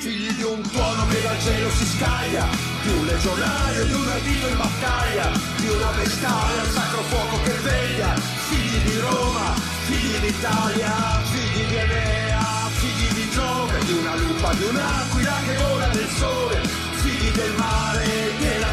[0.00, 2.48] Figli di un tuono che dal cielo si scaglia,
[2.82, 7.52] di un legionario, di un ardito in battaglia, di una vestaglia al sacro fuoco che
[7.60, 8.14] veglia.
[8.48, 12.40] Figli di Roma, figli d'Italia, figli di Enea,
[12.80, 16.60] figli di Giove, di una lupa, di un'aquila che vola nel sole,
[17.02, 18.08] figli del mare,
[18.38, 18.72] della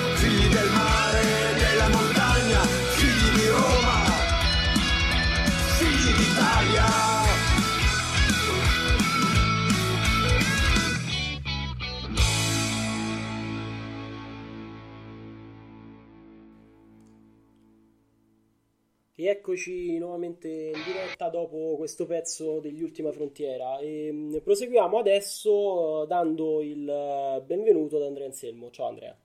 [19.21, 26.07] Rieccoci nuovamente in diretta dopo questo pezzo degli Ultima Frontiera e mm, proseguiamo adesso eh,
[26.07, 28.71] dando il eh, benvenuto ad Andrea Anselmo.
[28.71, 29.15] Ciao Andrea.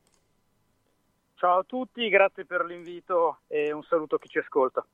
[1.36, 4.86] Ciao a tutti, grazie per l'invito e un saluto a chi ci ascolta.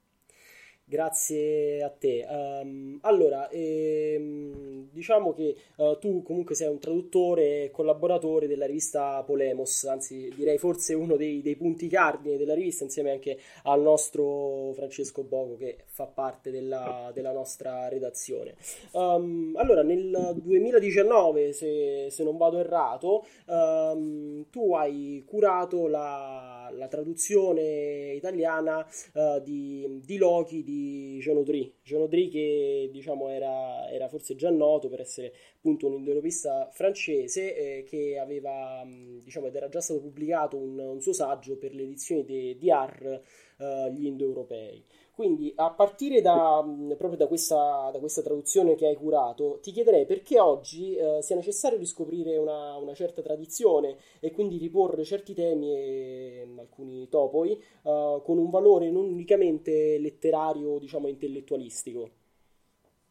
[0.92, 2.26] Grazie a te.
[2.28, 9.22] Um, allora, ehm, diciamo che uh, tu comunque sei un traduttore e collaboratore della rivista
[9.22, 14.72] Polemos, anzi direi forse uno dei, dei, punti cardine della rivista insieme anche al nostro
[14.74, 18.54] Francesco Bogo che fa parte della, della nostra redazione.
[18.90, 26.88] Um, allora, nel 2019, se, se non vado errato, um, tu hai curato la, la
[26.88, 30.80] traduzione italiana uh, di, di Loki di
[31.20, 36.68] Jean Audry, Jean che diciamo era, era, forse già noto per essere appunto un indoeuropista
[36.72, 38.84] francese eh, che aveva
[39.22, 42.70] diciamo ed era già stato pubblicato un, un suo saggio per le edizioni di, di
[42.70, 43.22] AR
[43.58, 44.84] eh, gli indoeuropei.
[45.14, 46.64] Quindi a partire da,
[46.96, 51.36] proprio da questa, da questa, traduzione che hai curato, ti chiederei perché oggi eh, sia
[51.36, 58.22] necessario riscoprire una, una, certa tradizione e quindi riporre certi temi e alcuni topoi eh,
[58.24, 62.08] con un valore non unicamente letterario, diciamo intellettualistico.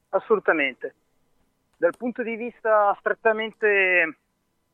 [0.09, 0.95] Assolutamente.
[1.77, 4.17] Dal punto di vista strettamente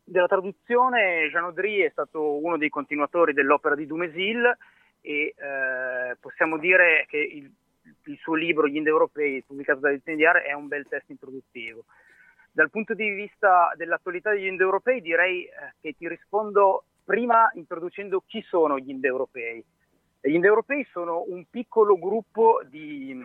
[0.01, 4.57] della traduzione, Jean Audry è stato uno dei continuatori dell'opera di Dumézil
[5.01, 7.51] e eh, possiamo dire che il,
[8.05, 11.85] il, suo libro Gli Indoeuropei, pubblicato da Edizioni è un bel testo introduttivo.
[12.51, 18.41] Dal punto di vista dell'attualità degli Indoeuropei direi eh, che ti rispondo prima introducendo chi
[18.41, 19.63] sono gli Indoeuropei.
[20.19, 23.15] Gli Indoeuropei sono un piccolo gruppo di,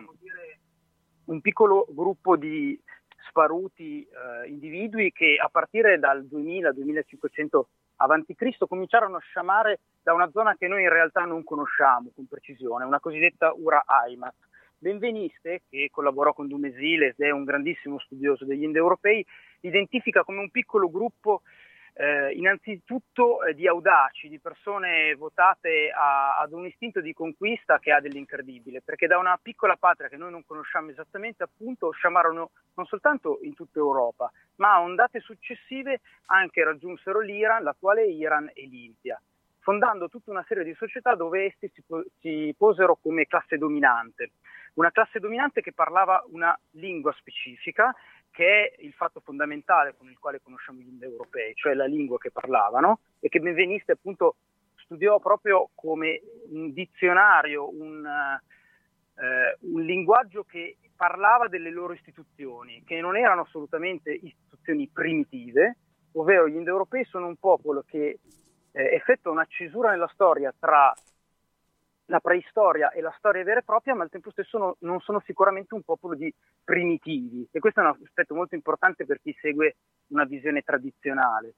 [1.25, 2.79] un piccolo gruppo di
[3.27, 7.61] sparuti eh, individui che a partire dal 2000-2500
[8.03, 12.27] avanti Cristo cominciarono a sciamare da una zona che noi in realtà non conosciamo con
[12.27, 14.35] precisione, una cosiddetta Ura Aimat.
[14.77, 19.25] Benveniste, che collaborò con Dumesile ed è un grandissimo studioso degli indoeuropei,
[19.61, 21.43] identifica come un piccolo gruppo
[21.95, 27.91] eh, innanzitutto eh, di audaci, di persone votate a, ad un istinto di conquista che
[27.91, 32.85] ha dell'incredibile, perché da una piccola patria che noi non conosciamo esattamente, appunto, sciamarono non
[32.85, 39.21] soltanto in tutta Europa, ma a ondate successive anche raggiunsero l'Iran, l'attuale Iran e l'India,
[39.59, 41.83] fondando tutta una serie di società dove essi si,
[42.19, 44.31] si posero come classe dominante.
[44.73, 47.93] Una classe dominante che parlava una lingua specifica
[48.33, 52.31] che è il fatto fondamentale con il quale conosciamo gli indoeuropei, cioè la lingua che
[52.31, 54.37] parlavano e che Benveniste appunto
[54.77, 56.19] studiò proprio come
[56.49, 64.11] un dizionario, un, eh, un linguaggio che parlava delle loro istituzioni, che non erano assolutamente
[64.11, 65.77] istituzioni primitive,
[66.13, 68.19] ovvero gli indoeuropei sono un popolo che
[68.71, 70.91] eh, effettua una cesura nella storia tra
[72.13, 75.19] la preistoria e la storia vera e propria, ma al tempo stesso no, non sono
[75.25, 76.31] sicuramente un popolo di
[76.63, 79.77] primitivi e questo è un aspetto molto importante per chi segue
[80.09, 81.55] una visione tradizionale.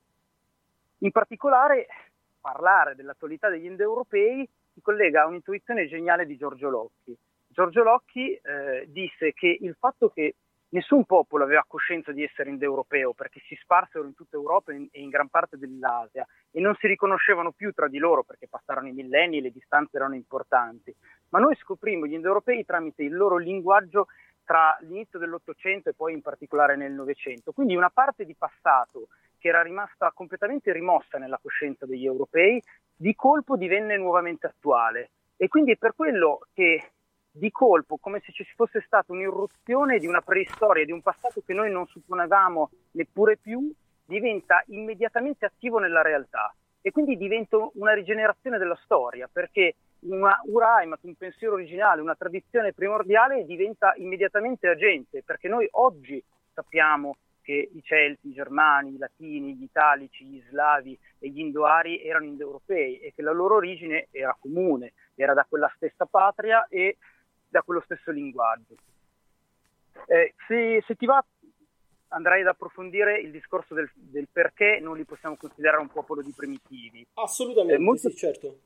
[1.00, 1.88] In particolare,
[2.40, 7.14] parlare dell'attualità degli indoeuropei si collega a un'intuizione geniale di Giorgio Locchi.
[7.48, 10.36] Giorgio Locchi eh, disse che il fatto che
[10.70, 15.10] Nessun popolo aveva coscienza di essere indoeuropeo perché si sparsero in tutta Europa e in
[15.10, 19.38] gran parte dell'Asia e non si riconoscevano più tra di loro perché passarono i millenni
[19.38, 20.94] e le distanze erano importanti.
[21.30, 24.08] Ma noi scoprimmo gli indoeuropei tramite il loro linguaggio
[24.44, 27.52] tra l'inizio dell'Ottocento e poi in particolare nel Novecento.
[27.52, 32.62] Quindi una parte di passato che era rimasta completamente rimossa nella coscienza degli europei,
[32.96, 35.10] di colpo divenne nuovamente attuale.
[35.38, 36.92] E quindi è per quello che
[37.38, 41.54] di colpo, come se ci fosse stata un'irruzione di una preistoria, di un passato che
[41.54, 43.72] noi non supponevamo neppure più,
[44.06, 46.54] diventa immediatamente attivo nella realtà.
[46.82, 52.74] E quindi diventa una rigenerazione della storia, perché una Uraimat, un pensiero originale, una tradizione
[52.74, 56.24] primordiale diventa immediatamente agente, perché noi oggi
[56.54, 62.02] sappiamo che i Celti, i Germani, i Latini, gli Italici, gli Slavi e gli Indoari
[62.02, 66.98] erano indoeuropei e che la loro origine era comune, era da quella stessa patria e
[67.56, 68.76] da quello stesso linguaggio.
[70.08, 71.24] Eh, se, se, ti va
[72.10, 76.34] andrei ad approfondire il discorso del, del, perché non li possiamo considerare un popolo di
[76.36, 77.08] primitivi.
[77.14, 78.10] Assolutamente, eh, molto...
[78.10, 78.60] sì, certo.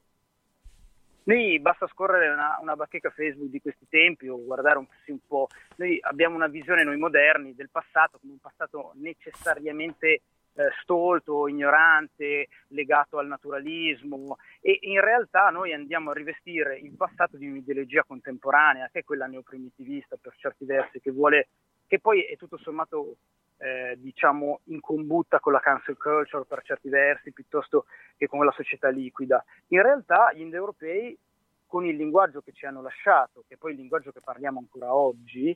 [1.24, 5.48] Noi basta scorrere una, una, bacheca Facebook di questi tempi o guardare un, un po'.
[5.76, 10.22] Noi abbiamo una visione, noi moderni, del passato come un passato necessariamente
[10.54, 17.38] eh, stolto, ignorante, legato al naturalismo e in realtà noi andiamo a rivestire il passato
[17.38, 21.50] di un'ideologia contemporanea che è quella neoprimitivista per certi versi che vuole
[21.88, 23.16] che poi è tutto sommato
[23.60, 27.86] eh, diciamo in combutta con la cancel culture per certi versi piuttosto
[28.18, 29.44] che con la società liquida.
[29.68, 31.18] In realtà gli indoeuropei
[31.66, 34.94] con il linguaggio che ci hanno lasciato, che è poi il linguaggio che parliamo ancora
[34.94, 35.56] oggi,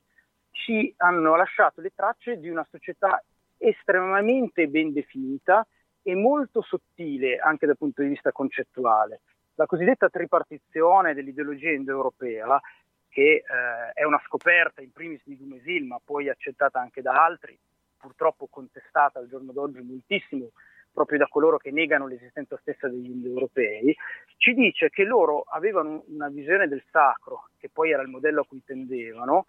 [0.52, 3.24] ci hanno lasciato le tracce di una società
[3.64, 5.66] estremamente ben definita
[6.02, 9.22] e molto sottile anche dal punto di vista concettuale.
[9.56, 12.60] La cosiddetta tripartizione dell'ideologia indoeuropea,
[13.10, 13.44] che eh,
[13.94, 17.58] è una scoperta in primis di Dumesil, ma poi accettata anche da altri,
[17.98, 20.52] purtroppo contestata al giorno d'oggi moltissimo
[20.94, 23.96] proprio da coloro che negano l'esistenza stessa degli indoeuropei,
[24.38, 28.46] ci dice che loro avevano una visione del sacro, che poi era il modello a
[28.46, 29.46] cui tendevano,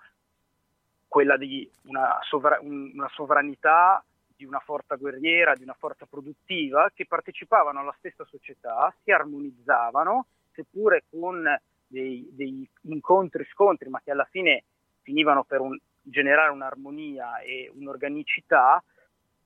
[1.15, 4.05] quella di una, sovra- una sovranità
[4.35, 10.27] di una forza guerriera, di una forza produttiva, che partecipavano alla stessa società, si armonizzavano,
[10.51, 11.45] seppure con
[11.87, 14.65] dei, dei incontri, scontri, ma che alla fine
[15.03, 18.83] finivano per un, generare un'armonia e un'organicità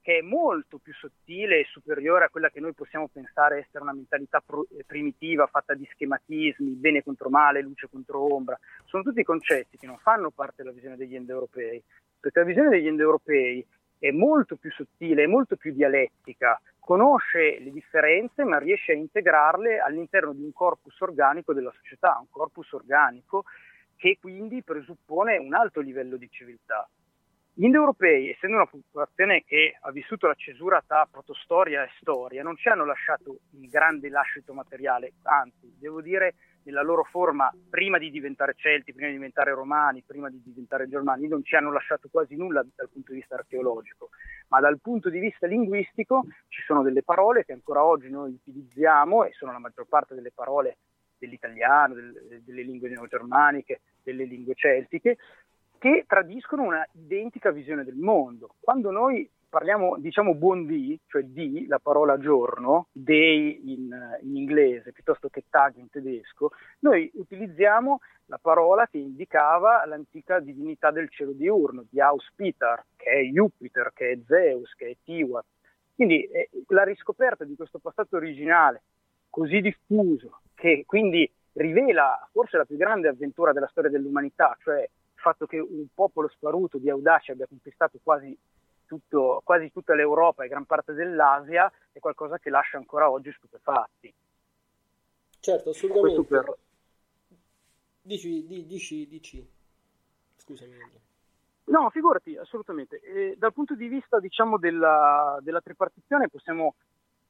[0.08, 3.92] che è molto più sottile e superiore a quella che noi possiamo pensare essere una
[3.92, 8.58] mentalità pro- primitiva fatta di schematismi, bene contro male, luce contro ombra.
[8.86, 11.82] Sono tutti concetti che non fanno parte della visione degli indoeuropei,
[12.18, 13.66] perché la visione degli indoeuropei
[13.98, 19.78] è molto più sottile, è molto più dialettica, conosce le differenze ma riesce a integrarle
[19.78, 23.44] all'interno di un corpus organico della società, un corpus organico
[23.94, 26.88] che quindi presuppone un alto livello di civiltà.
[27.58, 32.56] Gli indoeuropei, essendo una popolazione che ha vissuto la cesura tra protostoria e storia, non
[32.56, 38.12] ci hanno lasciato il grande lascito materiale, anzi, devo dire, nella loro forma, prima di
[38.12, 42.36] diventare celti, prima di diventare romani, prima di diventare germani, non ci hanno lasciato quasi
[42.36, 44.10] nulla dal punto di vista archeologico,
[44.50, 49.24] ma dal punto di vista linguistico ci sono delle parole che ancora oggi noi utilizziamo
[49.24, 50.76] e sono la maggior parte delle parole
[51.18, 55.16] dell'italiano, delle, delle lingue neogermaniche, delle lingue celtiche,
[55.78, 58.54] che tradiscono una identica visione del mondo.
[58.60, 64.92] Quando noi parliamo, diciamo buon dì, cioè di, la parola giorno, day in, in, inglese
[64.92, 66.50] piuttosto che tag in tedesco,
[66.80, 73.22] noi utilizziamo la parola che indicava l'antica divinità del cielo diurno, di Auspitar, che è
[73.22, 75.44] Jupiter, che è Zeus, che è Tiwat.
[75.94, 78.82] Quindi eh, la riscoperta di questo passato originale
[79.30, 84.88] così diffuso, che quindi rivela forse la più grande avventura della storia dell'umanità, cioè
[85.18, 88.36] il fatto che un popolo sparuto di audaci abbia conquistato quasi,
[88.86, 94.14] tutto, quasi tutta l'Europa e gran parte dell'Asia è qualcosa che lascia ancora oggi stupefatti.
[95.40, 96.22] Certo, assolutamente.
[96.22, 96.56] Per...
[98.00, 99.50] Dici, dici, dici.
[100.36, 100.76] Scusami.
[101.64, 103.00] No, figurati, assolutamente.
[103.00, 106.76] E dal punto di vista diciamo, della, della tripartizione possiamo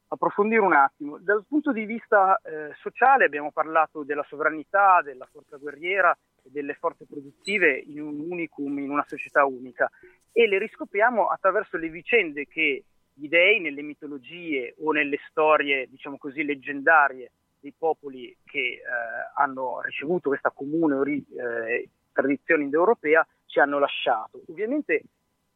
[0.08, 1.18] approfondire un attimo.
[1.18, 6.16] Dal punto di vista eh, sociale abbiamo parlato della sovranità, della forza guerriera
[6.50, 9.90] delle forze produttive in un unicum, in una società unica
[10.32, 16.16] e le riscopriamo attraverso le vicende che gli dei nelle mitologie o nelle storie, diciamo
[16.18, 18.80] così, leggendarie dei popoli che eh,
[19.34, 24.42] hanno ricevuto questa comune ori- eh, tradizione indoeuropea ci hanno lasciato.
[24.48, 25.02] Ovviamente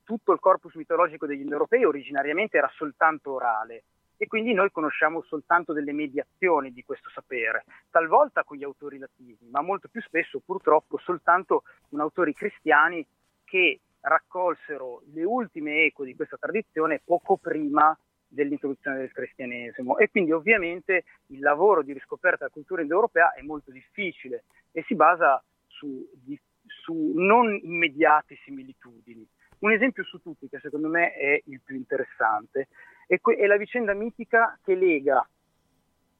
[0.02, 3.84] tutto il corpus mitologico degli indoeuropei originariamente era soltanto orale,
[4.16, 9.48] e quindi noi conosciamo soltanto delle mediazioni di questo sapere, talvolta con gli autori latini,
[9.50, 13.04] ma molto più spesso purtroppo soltanto con autori cristiani
[13.44, 17.96] che raccolsero le ultime eco di questa tradizione poco prima
[18.26, 23.70] dell'introduzione del cristianesimo e quindi ovviamente il lavoro di riscoperta della cultura indoeuropea è molto
[23.70, 29.26] difficile e si basa su, di, su non immediate similitudini.
[29.58, 32.68] Un esempio su tutti che secondo me è il più interessante
[33.06, 35.26] è, que- è la vicenda mitica che lega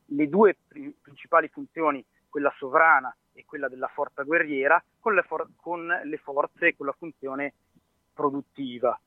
[0.06, 5.48] le due pri- principali funzioni, quella sovrana e quella della forza guerriera, con le, for-
[5.56, 7.54] con le forze e con la funzione
[8.12, 8.98] produttiva.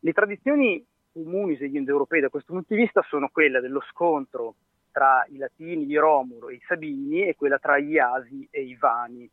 [0.00, 4.54] Le tradizioni comuni degli indoeuropei da questo punto di vista sono quelle dello scontro
[4.90, 8.74] tra i latini di Romuro e i Sabini e quella tra gli Asi e i
[8.76, 9.30] Vani.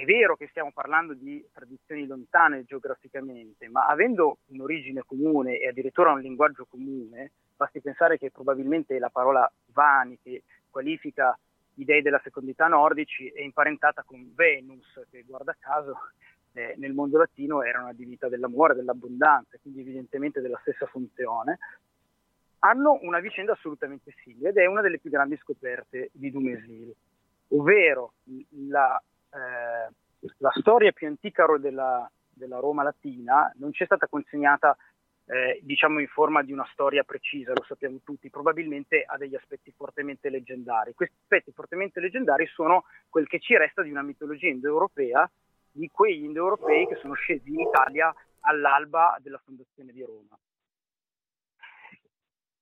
[0.00, 6.12] È vero che stiamo parlando di tradizioni lontane geograficamente, ma avendo un'origine comune e addirittura
[6.12, 11.38] un linguaggio comune, basti pensare che probabilmente la parola Vani, che qualifica
[11.74, 15.98] gli dei della fecondità nordici, è imparentata con Venus, che guarda caso
[16.54, 21.58] eh, nel mondo latino era una divinità dell'amore, dell'abbondanza, quindi evidentemente della stessa funzione,
[22.60, 26.90] hanno una vicenda assolutamente simile ed è una delle più grandi scoperte di Dumesil,
[27.48, 28.14] ovvero
[28.68, 28.98] la
[29.32, 34.76] eh, la storia più antica della, della, Roma latina non ci è stata consegnata
[35.26, 39.72] eh, diciamo in forma di una storia precisa, lo sappiamo tutti, probabilmente ha degli aspetti
[39.76, 40.92] fortemente leggendari.
[40.92, 45.30] Questi aspetti fortemente leggendari sono quel che ci resta di una mitologia indoeuropea,
[45.70, 50.36] di quegli indoeuropei che sono scesi in Italia all'alba della fondazione di Roma.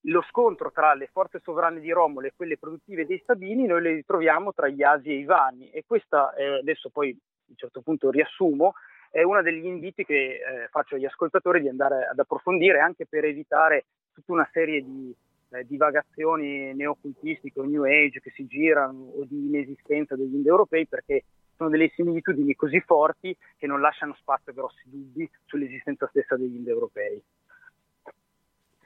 [0.09, 3.95] Lo scontro tra le forze sovrane di Romolo e quelle produttive dei Sabini noi le
[3.95, 7.81] ritroviamo tra gli Asi e i Vanni e questa è, adesso poi a un certo
[7.81, 8.75] punto riassumo
[9.11, 13.25] è uno degli inviti che eh, faccio agli ascoltatori di andare ad approfondire anche per
[13.25, 15.15] evitare tutta una serie di
[15.51, 21.25] eh, divagazioni neocultistiche o new age che si girano o di inesistenza degli indoeuropei perché
[21.57, 26.55] sono delle similitudini così forti che non lasciano spazio a grossi dubbi sull'esistenza stessa degli
[26.55, 27.21] indoeuropei.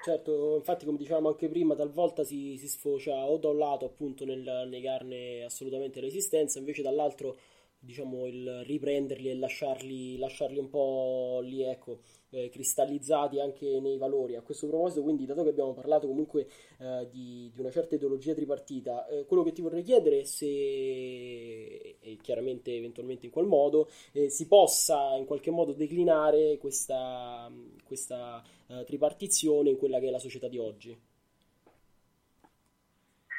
[0.04, 4.24] Certo, infatti come dicevamo anche prima, talvolta si, si sfocia o da un lato appunto
[4.24, 7.36] nel negarne assolutamente l'esistenza, invece dall'altro
[7.82, 11.98] diciamo, il riprenderli e lasciarli, lasciarli un po' lì, ecco,
[12.30, 14.36] eh, cristallizzati anche nei valori.
[14.36, 16.46] A questo proposito, quindi, dato che abbiamo parlato comunque
[16.78, 20.46] eh, di, di, una certa ideologia tripartita, eh, quello che ti vorrei chiedere è se,
[20.46, 27.50] e chiaramente eventualmente in qual modo, eh, si possa in qualche modo declinare questa,
[27.84, 30.96] questa eh, tripartizione in quella che è la società di oggi.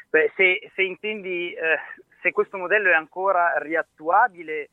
[0.09, 4.69] Beh, se, se intendi eh, se questo modello è ancora riattuabile,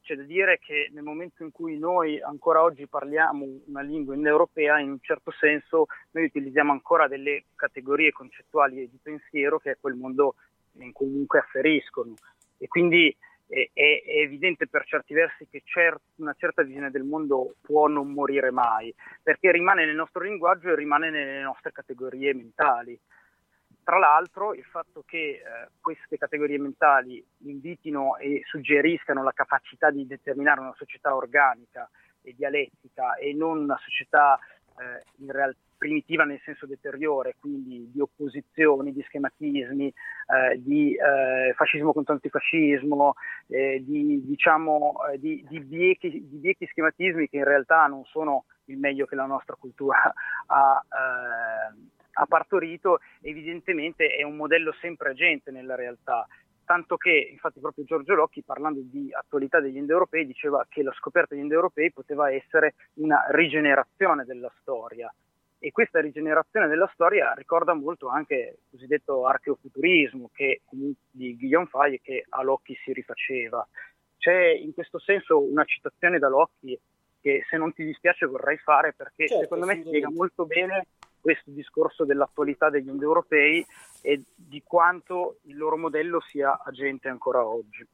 [0.00, 4.80] c'è da dire che nel momento in cui noi ancora oggi parliamo una lingua indoeuropea,
[4.80, 9.96] in un certo senso noi utilizziamo ancora delle categorie concettuali di pensiero che a quel
[9.96, 10.36] mondo
[10.92, 12.14] comunque afferiscono.
[12.56, 13.14] E quindi
[13.46, 18.10] è, è, evidente per certi versi che cer- una certa visione del mondo può non
[18.12, 22.98] morire mai, perché rimane nel nostro linguaggio e rimane nelle nostre categorie mentali.
[23.88, 25.40] Tra l'altro il fatto che eh,
[25.80, 31.88] queste categorie mentali invitino e suggeriscano la capacità di determinare una società organica
[32.20, 34.38] e dialettica e non una società
[34.78, 41.54] eh, in realtà primitiva nel senso deteriore, quindi di opposizioni, di schematismi, eh, di eh,
[41.54, 43.14] fascismo contro antifascismo,
[43.46, 48.44] eh, di, diciamo, eh, di, di, biechi, di, biechi, schematismi che in realtà non sono
[48.66, 50.12] il meglio che la nostra cultura
[50.46, 56.26] ha, eh, ha partorito, evidentemente è un modello sempre agente nella realtà.
[56.64, 61.34] Tanto che, infatti, proprio Giorgio Locchi, parlando di attualità degli indoeuropei, diceva che la scoperta
[61.34, 65.12] degli indoeuropei poteva essere una rigenerazione della storia.
[65.60, 72.00] E questa rigenerazione della storia ricorda molto anche il cosiddetto archeofuturismo che, di Guillaume Fay
[72.00, 73.66] che a Locchi si rifaceva.
[74.18, 76.78] C'è in questo senso una citazione da Locchi
[77.20, 80.86] che se non ti dispiace vorrei fare perché certo, secondo me spiega molto bene
[81.20, 83.64] questo discorso dell'attualità degli indoeuropei
[84.02, 87.86] e di quanto il loro modello sia agente ancora oggi.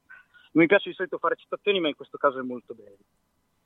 [0.52, 2.98] Non mi piace di solito fare citazioni, ma in questo caso è molto bello.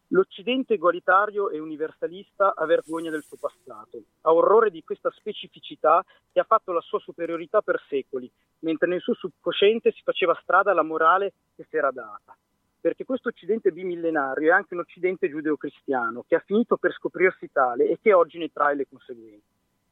[0.09, 6.03] L'Occidente egualitario e universalista ha vergogna del suo passato, ha orrore di questa specificità
[6.33, 8.31] che ha fatto la sua superiorità per secoli,
[8.61, 12.35] mentre nel suo subconsciente si faceva strada la morale che si era data
[12.89, 17.87] perché questo Occidente bimillenario è anche un Occidente giudeo-cristiano che ha finito per scoprirsi tale
[17.87, 19.45] e che oggi ne trae le conseguenze.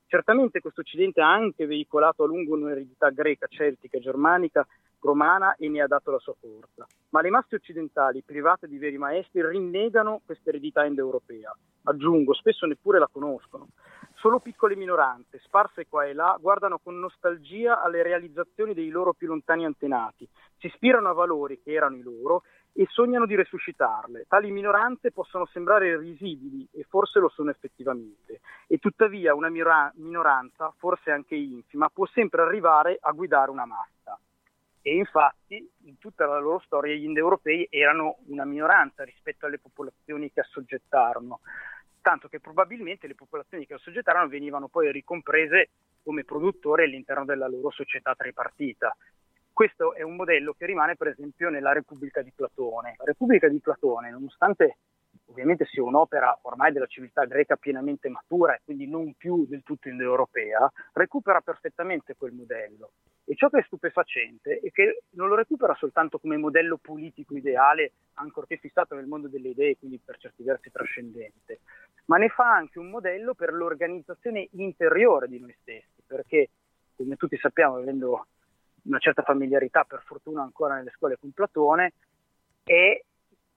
[0.06, 4.66] Certamente questo Occidente ha anche veicolato a lungo un'eredità greca, celtica, germanica,
[4.98, 6.86] romana e ne ha dato la sua forza.
[7.10, 11.54] Ma le masse occidentali, private di veri maestri, rinnegano questa eredità indoeuropea.
[11.82, 13.68] Aggiungo, spesso neppure la conoscono.
[14.14, 19.28] Solo piccole minoranze, sparse qua e là, guardano con nostalgia alle realizzazioni dei loro più
[19.28, 20.26] lontani antenati,
[20.58, 22.42] si ispirano a valori che erano i loro
[22.78, 24.26] e sognano di resuscitarle.
[24.28, 31.10] Tali minoranze possono sembrare risibili e forse lo sono effettivamente, e tuttavia una minoranza, forse
[31.10, 34.18] anche infima, può sempre arrivare a guidare una massa.
[34.82, 40.30] E infatti in tutta la loro storia gli indoeuropei erano una minoranza rispetto alle popolazioni
[40.30, 41.40] che assoggettarono,
[42.02, 45.70] tanto che probabilmente le popolazioni che assoggettarono venivano poi ricomprese
[46.04, 48.94] come produttori all'interno della loro società tripartita.
[49.56, 52.92] Questo è un modello che rimane per esempio nella Repubblica di Platone.
[52.98, 54.76] La Repubblica di Platone, nonostante
[55.28, 59.88] ovviamente sia un'opera ormai della civiltà greca pienamente matura e quindi non più del tutto
[59.88, 62.90] indoeuropea, recupera perfettamente quel modello.
[63.24, 67.92] E ciò che è stupefacente è che non lo recupera soltanto come modello politico ideale,
[68.16, 71.60] ancorché fissato nel mondo delle idee, quindi per certi versi trascendente,
[72.08, 76.50] ma ne fa anche un modello per l'organizzazione interiore di noi stessi, perché
[76.94, 78.26] come tutti sappiamo, avendo
[78.86, 81.92] una certa familiarità per fortuna ancora nelle scuole con Platone,
[82.62, 83.00] è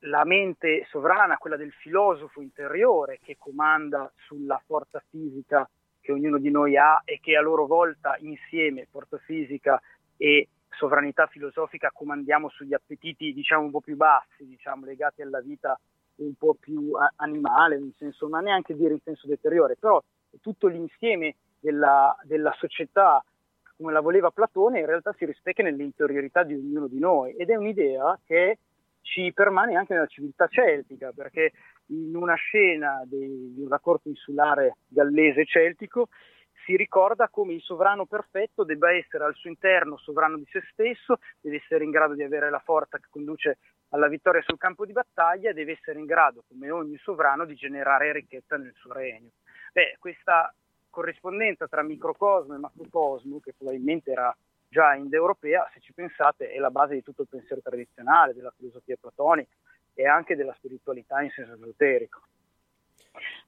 [0.04, 5.70] la mente sovrana, quella del filosofo interiore che comanda sulla forza fisica
[6.00, 9.82] che ognuno di noi ha e che a loro volta insieme, forza fisica
[10.16, 15.78] e sovranità filosofica, comandiamo sugli appetiti diciamo un po' più bassi, diciamo, legati alla vita
[16.16, 20.02] un po' più animale, in senso, ma neanche dire in senso deteriore, però
[20.42, 23.24] tutto l'insieme della, della società
[23.80, 27.56] come la voleva Platone, in realtà si rispecchia nell'interiorità di ognuno di noi ed è
[27.56, 28.58] un'idea che
[29.02, 31.54] ci permane anche nella civiltà celtica, perché
[31.88, 36.10] in una scena di, di un raccordo insulare gallese celtico
[36.66, 41.18] si ricorda come il sovrano perfetto debba essere al suo interno sovrano di se stesso,
[41.40, 43.60] deve essere in grado di avere la forza che conduce
[43.92, 48.12] alla vittoria sul campo di battaglia, deve essere in grado, come ogni sovrano, di generare
[48.12, 49.30] ricchezza nel suo regno.
[49.72, 50.54] Beh, questa
[51.00, 54.36] corrispondenza tra microcosmo e macrocosmo, che probabilmente era
[54.68, 58.98] già indoeuropea, se ci pensate, è la base di tutto il pensiero tradizionale, della filosofia
[59.00, 59.56] platonica
[59.94, 62.22] e anche della spiritualità in senso esoterico.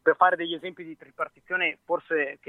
[0.01, 2.39] Per fare degli esempi di tripartizione forse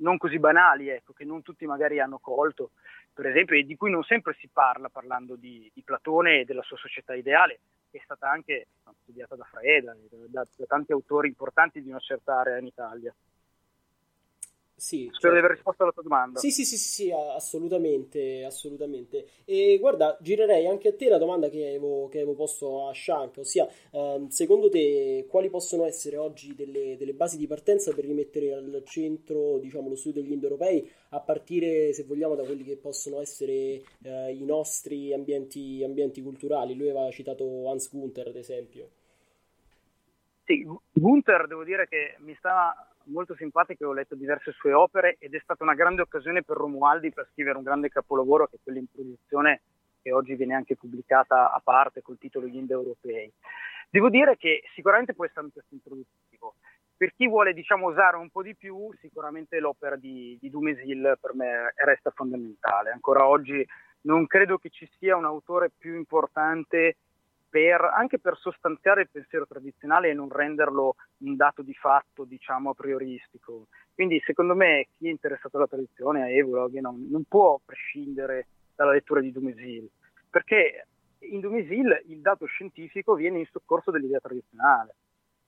[0.00, 2.70] non così banali, ecco, che non tutti magari hanno colto,
[3.12, 6.62] per esempio, e di cui non sempre si parla parlando di, di Platone e della
[6.62, 7.58] sua società ideale,
[7.90, 8.68] che è stata anche
[9.02, 9.94] studiata da Freda,
[10.28, 13.12] da, da tanti autori importanti di una certa area in Italia.
[14.78, 15.30] Sì, Spero certo.
[15.32, 16.38] di aver risposto alla tua domanda.
[16.38, 19.26] Sì, sì, sì, sì, sì, assolutamente, assolutamente.
[19.46, 23.38] E guarda, girerei anche a te la domanda che avevo, che avevo posto a Shank,
[23.38, 28.52] ossia, ehm, secondo te quali possono essere oggi delle, delle basi di partenza per rimettere
[28.52, 33.18] al centro, diciamo, lo studio degli indoeuropei, a partire, se vogliamo, da quelli che possono
[33.22, 36.74] essere eh, i nostri ambienti, ambienti culturali?
[36.74, 38.90] Lui aveva citato Hans Gunther, ad esempio.
[40.44, 42.72] Sì, Gunther devo dire che mi stava
[43.06, 47.12] molto simpatico, ho letto diverse sue opere ed è stata una grande occasione per Romualdi
[47.12, 49.60] per scrivere un grande capolavoro che è quell'introduzione
[50.02, 53.32] che oggi viene anche pubblicata a parte col titolo Gli Indo-Europei.
[53.90, 56.54] Devo dire che sicuramente può essere un testo introduttivo.
[56.96, 61.34] Per chi vuole diciamo, osare un po' di più, sicuramente l'opera di, di Dumesil per
[61.34, 62.90] me resta fondamentale.
[62.90, 63.66] Ancora oggi
[64.02, 66.96] non credo che ci sia un autore più importante
[67.56, 72.68] per, anche per sostanziare il pensiero tradizionale e non renderlo un dato di fatto, diciamo,
[72.68, 73.68] a prioristico.
[73.94, 78.92] Quindi, secondo me, chi è interessato alla tradizione, a Evolog, non, non può prescindere dalla
[78.92, 79.88] lettura di Dumesil,
[80.28, 80.86] perché
[81.20, 84.94] in Dumesil il dato scientifico viene in soccorso dell'idea tradizionale,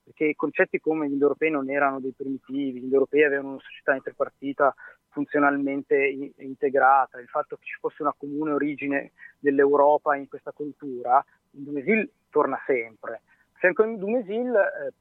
[0.03, 4.73] perché concetti come gli indoeuropei non erano dei primitivi, gli indoeuropei avevano una società interpartita
[5.09, 11.23] funzionalmente in- integrata, il fatto che ci fosse una comune origine dell'Europa in questa cultura,
[11.51, 13.21] Dumesil torna sempre.
[13.53, 14.93] Fianco in Dumesil eh,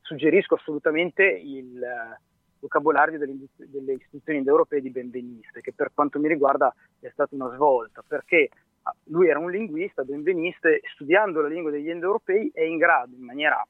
[0.00, 2.20] suggerisco assolutamente il eh,
[2.60, 7.52] vocabolario delle, delle istituzioni europee di Benveniste, che per quanto mi riguarda è stata una
[7.54, 8.48] svolta, perché
[8.82, 13.24] ah, lui era un linguista, Benveniste, studiando la lingua degli indoeuropei è in grado, in
[13.24, 13.64] maniera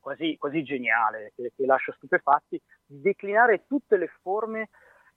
[0.00, 4.68] quasi, quasi geniale, che, che lascia stupefatti, di declinare tutte le forme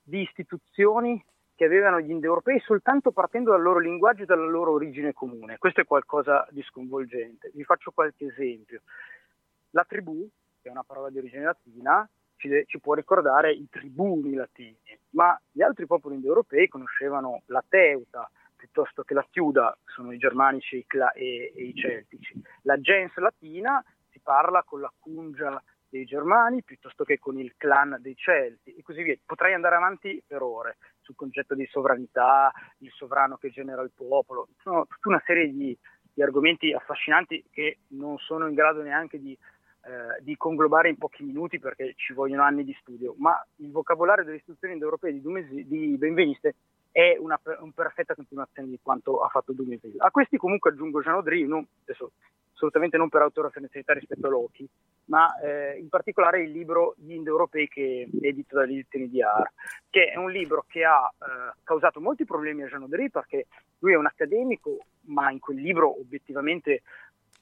[0.02, 1.24] di istituzioni
[1.60, 5.58] che avevano gli indoeuropei soltanto partendo dal loro linguaggio e dalla loro origine comune.
[5.58, 7.52] Questo è qualcosa di sconvolgente.
[7.54, 8.80] Vi faccio qualche esempio.
[9.72, 10.26] La tribù,
[10.62, 14.80] che è una parola di origine latina, ci, ci può ricordare i tribuni latini,
[15.10, 20.86] ma gli altri popoli indoeuropei conoscevano la teuta piuttosto che la chiuda, sono i germanici
[20.88, 22.42] e e i celtici.
[22.62, 27.98] La gens latina si parla con la cungia dei germani piuttosto che con il clan
[28.00, 29.18] dei Celti e così via.
[29.26, 30.78] Potrei andare avanti per ore
[31.10, 35.76] sul concetto di sovranità, il sovrano che genera il popolo, sono tutta una serie di,
[36.14, 41.24] di argomenti affascinanti che non sono in grado neanche di, eh, di, conglobare in pochi
[41.24, 45.66] minuti perché ci vogliono anni di studio, ma il vocabolario delle istituzioni europee di, Dumesi,
[45.66, 46.56] di Benveniste
[46.92, 49.96] è una, una, perfetta continuazione di quanto ha fatto Dumesil.
[50.00, 52.12] A questi comunque aggiungo non, adesso
[52.60, 54.68] assolutamente non per autoreferenzialità rispetto a Loki,
[55.06, 59.50] ma eh, in particolare il libro Gli Indoeuropei che è edito dalle edizioni di AR,
[59.90, 63.48] che è un libro che ha eh, causato molti problemi a Jean Audry perché
[63.80, 66.82] lui è un accademico, ma in quel libro obiettivamente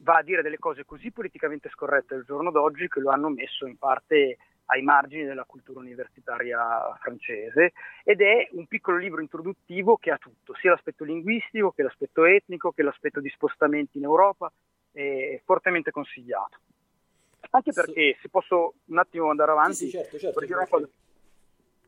[0.01, 3.65] va a dire delle cose così politicamente scorrette al giorno d'oggi che lo hanno messo
[3.65, 4.37] in parte
[4.69, 6.59] ai margini della cultura universitaria
[6.99, 7.71] francese
[8.03, 12.71] ed è un piccolo libro introduttivo che ha tutto, sia l'aspetto linguistico che l'aspetto etnico
[12.71, 14.51] che l'aspetto di spostamenti in Europa,
[14.97, 16.57] è fortemente consigliato.
[17.51, 20.89] Anche perché, se posso un attimo andare avanti, sì, sì, certo, certo, cosa.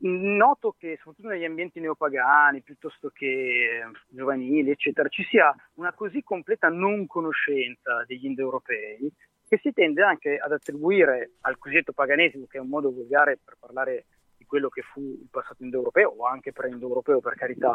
[0.02, 6.68] Noto che soprattutto negli ambienti neopagani, piuttosto che giovanili, eccetera, ci sia una così completa
[6.68, 9.12] non conoscenza degli indoeuropei
[9.46, 13.56] che si tende anche ad attribuire al cosiddetto paganesimo, che è un modo volgare per
[13.58, 14.06] parlare
[14.36, 17.74] di quello che fu il passato indoeuropeo o anche pre-indoeuropeo per carità,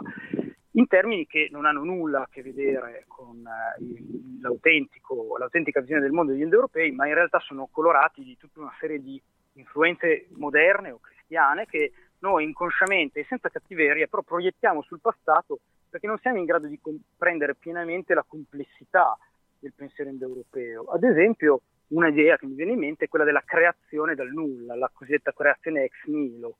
[0.75, 6.31] in termini che non hanno nulla a che vedere con eh, l'autentica visione del mondo
[6.31, 9.21] degli indoeuropei, ma in realtà sono colorati di tutta una serie di
[9.53, 15.59] influenze moderne o cristiane che noi inconsciamente e senza cattiveria però proiettiamo sul passato
[15.89, 19.17] perché non siamo in grado di comprendere pienamente la complessità
[19.59, 20.83] del pensiero indoeuropeo.
[20.85, 24.75] Ad esempio, una idea che mi viene in mente è quella della creazione dal nulla,
[24.75, 26.57] la cosiddetta creazione ex nihilo.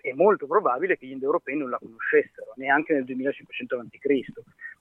[0.00, 4.32] È molto probabile che gli indoeuropei non la conoscessero, neanche nel 2500 a.C.,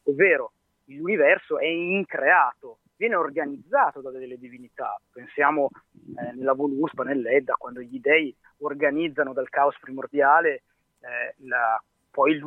[0.03, 0.51] ovvero
[0.85, 4.99] l'universo è increato, viene organizzato da delle divinità.
[5.11, 5.69] Pensiamo
[6.17, 10.63] eh, nella Voluspa, nell'Edda, quando gli dei organizzano dal caos primordiale
[10.99, 12.41] eh, la, poi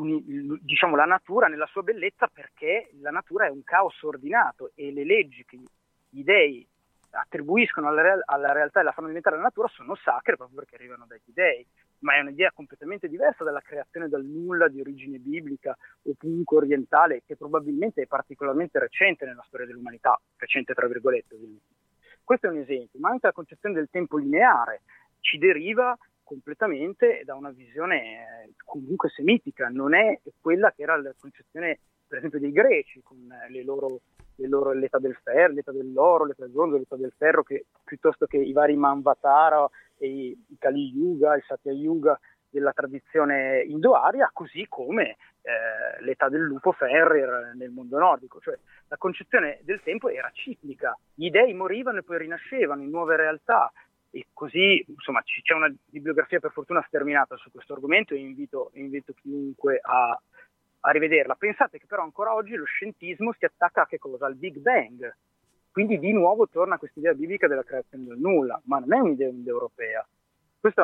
[0.63, 5.05] diciamo, la natura nella sua bellezza perché la natura è un caos ordinato e le
[5.05, 5.59] leggi che
[6.09, 6.67] gli dei
[7.11, 10.77] attribuiscono alla, real- alla realtà e la fanno diventare la natura sono sacre proprio perché
[10.77, 11.65] arrivano dagli dei,
[12.01, 17.23] ma è un'idea completamente diversa dalla creazione dal nulla di origine biblica o comunque orientale
[17.27, 21.65] che probabilmente è particolarmente recente nella storia dell'umanità, recente tra virgolette ovviamente.
[22.23, 24.83] Questo è un esempio, ma anche la concezione del tempo lineare
[25.21, 31.13] ci deriva completamente da una visione eh, comunque semitica, non è quella che era la
[31.19, 34.01] concezione per esempio dei greci con le loro
[34.47, 38.39] loro, l'età del ferro, l'età dell'oro, l'età del bronzo, l'età del ferro, che, piuttosto che
[38.39, 39.69] i vari Manvatara
[40.07, 42.19] i, i Kali Yuga, il Satya Yuga
[42.51, 48.41] della tradizione indo-aria, così come eh, l'età del lupo Ferrer nel mondo nordico.
[48.41, 53.17] Cioè, la concezione del tempo era ciclica, gli dei morivano e poi rinascevano in nuove
[53.17, 53.73] realtà.
[54.13, 59.13] E così, insomma, c'è una bibliografia per fortuna sterminata su questo argomento e invito, invito
[59.13, 60.21] chiunque a,
[60.81, 61.37] a rivederla.
[61.37, 64.27] Pensate che però ancora oggi lo scientismo si attacca a che cosa?
[64.27, 65.15] Al Big Bang.
[65.73, 69.29] Quindi di nuovo torna questa idea biblica della creazione del nulla, ma non è un'idea
[69.29, 70.07] europea.
[70.59, 70.83] Questi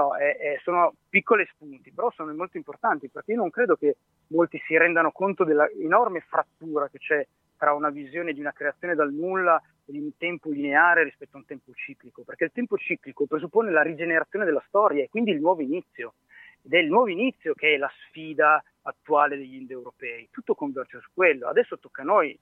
[0.62, 3.96] sono piccoli spunti, però sono molto importanti perché io non credo che
[4.28, 7.26] molti si rendano conto dell'enorme frattura che c'è
[7.58, 11.40] tra una visione di una creazione dal nulla e di un tempo lineare rispetto a
[11.40, 15.40] un tempo ciclico, perché il tempo ciclico presuppone la rigenerazione della storia e quindi il
[15.40, 16.14] nuovo inizio.
[16.62, 20.28] Ed è il nuovo inizio che è la sfida attuale degli indoeuropei.
[20.30, 21.48] Tutto converge su quello.
[21.48, 22.38] Adesso tocca a noi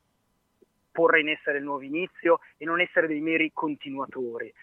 [0.95, 4.55] porre in essere il nuovo inizio e non essere dei meri continuatori.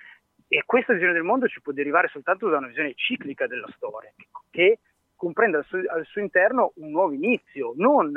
[0.48, 4.14] E questa visione del mondo ci può derivare soltanto da una visione ciclica della storia,
[4.50, 4.80] che
[5.14, 8.12] comprende al suo, al suo interno un nuovo inizio, non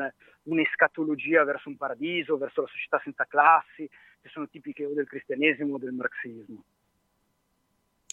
[0.44, 3.88] un'escatologia verso un paradiso, verso la società senza classi,
[4.20, 6.62] che sono tipiche o del cristianesimo o del marxismo.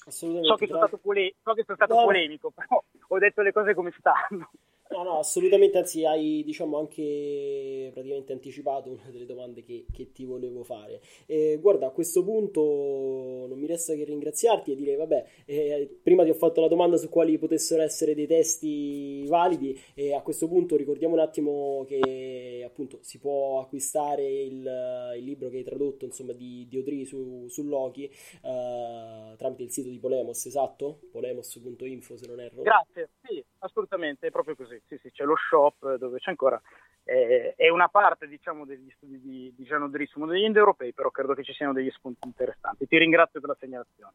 [0.10, 2.04] So che, sono stato, pole- so che sono stato no.
[2.06, 4.50] polemico, però ho detto le cose come stanno.
[4.92, 10.26] No, no, assolutamente, anzi hai diciamo anche praticamente anticipato una delle domande che, che ti
[10.26, 11.02] volevo fare.
[11.28, 16.26] Eh, guarda, a questo punto non mi resta che ringraziarti e dire, vabbè, eh, prima
[16.26, 20.50] ti ho fatto la domanda su quali potessero essere dei testi validi e a questo
[20.50, 26.04] punto ricordiamo un attimo che appunto si può acquistare il, il libro che hai tradotto,
[26.04, 28.04] insomma, di, di Audrey su, su Loki
[28.44, 31.00] eh, tramite il sito di Polemos, esatto?
[31.12, 32.64] polemos.info se non erro.
[32.64, 36.62] Grazie, sì, assolutamente, è proprio così sì, sì, c'è lo shop dove c'è ancora,
[37.04, 41.34] eh, è una parte diciamo degli studi di, di Giano Drissimo degli indoeuropei, però credo
[41.34, 42.88] che ci siano degli spunti interessanti.
[42.88, 44.14] Ti ringrazio per la segnalazione.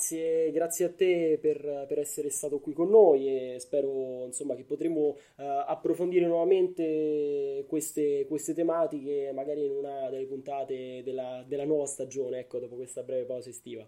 [0.00, 4.64] Grazie, grazie, a te per, per, essere stato qui con noi e spero insomma, che
[4.64, 11.84] potremo uh, approfondire nuovamente queste, queste, tematiche magari in una delle puntate della, della nuova
[11.84, 13.86] stagione, ecco, dopo questa breve pausa estiva.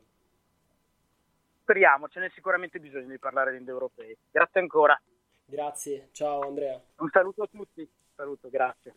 [1.73, 4.15] Speriamo, ce n'è sicuramente bisogno di parlare di indoeuropei.
[4.31, 5.01] Grazie ancora.
[5.47, 6.79] Grazie, ciao Andrea.
[6.99, 8.95] Un saluto a tutti, un saluto, grazie.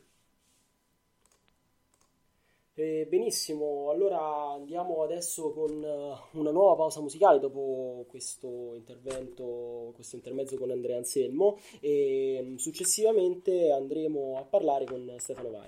[2.73, 10.17] Eh, benissimo, allora andiamo adesso con uh, una nuova pausa musicale dopo questo intervento, questo
[10.17, 15.67] intermezzo con Andrea Anselmo e um, successivamente andremo a parlare con Stefano Vai.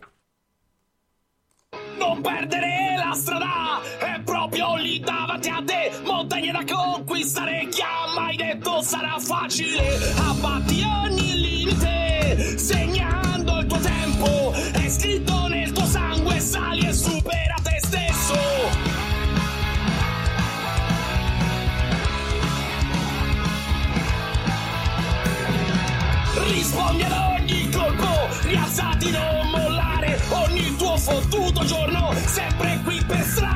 [1.98, 5.92] Non perdere la strada, è proprio lì davanti a te.
[6.04, 9.98] Montagne da conquistare, chi ha mai detto sarà facile?
[10.18, 14.54] Abbatti ogni limite, segnando il tuo tempo.
[14.74, 18.36] È scritto nel tuo sangue, sali e supera te stesso.
[26.48, 30.67] Rispondi ad ogni colpo, rialzati non mollare, ogni
[31.08, 33.47] fottuto giorno, sempre qui per strada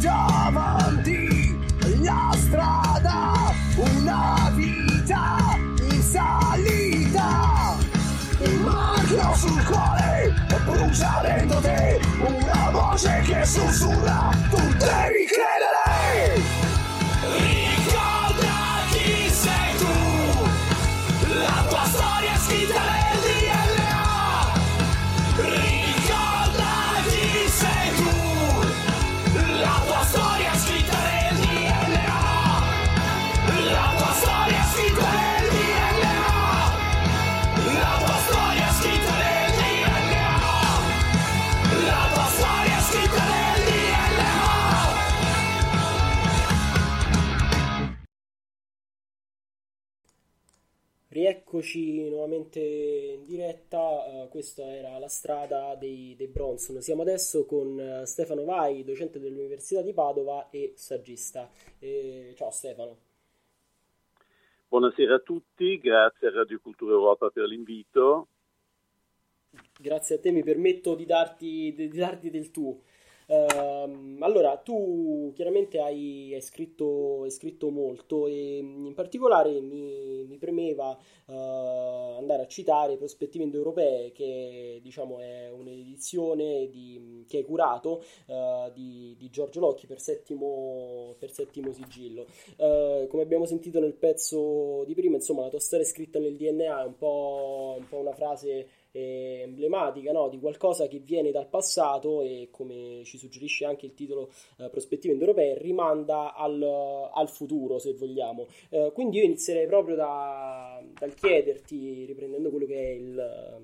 [0.00, 1.58] davanti
[2.00, 5.58] la strada, una vita
[5.90, 7.76] in salita,
[8.38, 10.34] un marchio sul cuore
[10.66, 15.45] brucia dentro te, una voce che sussurra, tu devi credere.
[51.56, 56.82] Rieccoci nuovamente in diretta, eh, questa era la strada dei, dei Bronson.
[56.82, 61.50] Siamo adesso con eh, Stefano Vai, docente dell'Università di Padova e saggista.
[61.78, 62.98] Eh, ciao Stefano.
[64.68, 68.28] Buonasera a tutti, grazie a Radio Cultura Europa per l'invito.
[69.80, 72.78] Grazie a te, mi permetto di darti, di darti del tu.
[73.28, 80.38] Ehm, allora, tu chiaramente hai, hai scritto, hai scritto molto e in particolare mi, mi
[80.38, 80.96] premeva
[81.26, 81.34] eh,
[82.18, 89.16] andare a citare Prospettive Indoeuropee, che diciamo è un'edizione di- che hai curato eh, di,
[89.18, 92.26] di Giorgio Locchi per settimo, per settimo sigillo.
[92.56, 96.36] Eh, come abbiamo sentito nel pezzo di prima, insomma, la tua storia è scritta nel
[96.36, 100.28] DNA è un po', un po' una frase eh, emblematica, no?
[100.28, 105.12] di qualcosa che viene dal passato e come ci suggerisce anche il titolo eh, Prospettive
[105.12, 108.46] Indoeuropee, rimanda al, al futuro, se vogliamo.
[108.70, 113.60] Eh, quindi io inizierei proprio da- dal chiederti, riprendendo quello che è il,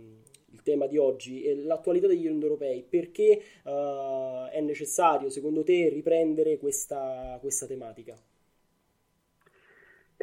[0.50, 7.38] il tema di oggi, l'attualità degli indoeuropei, perché eh, è necessario, secondo te, riprendere questa,
[7.40, 8.20] questa tematica?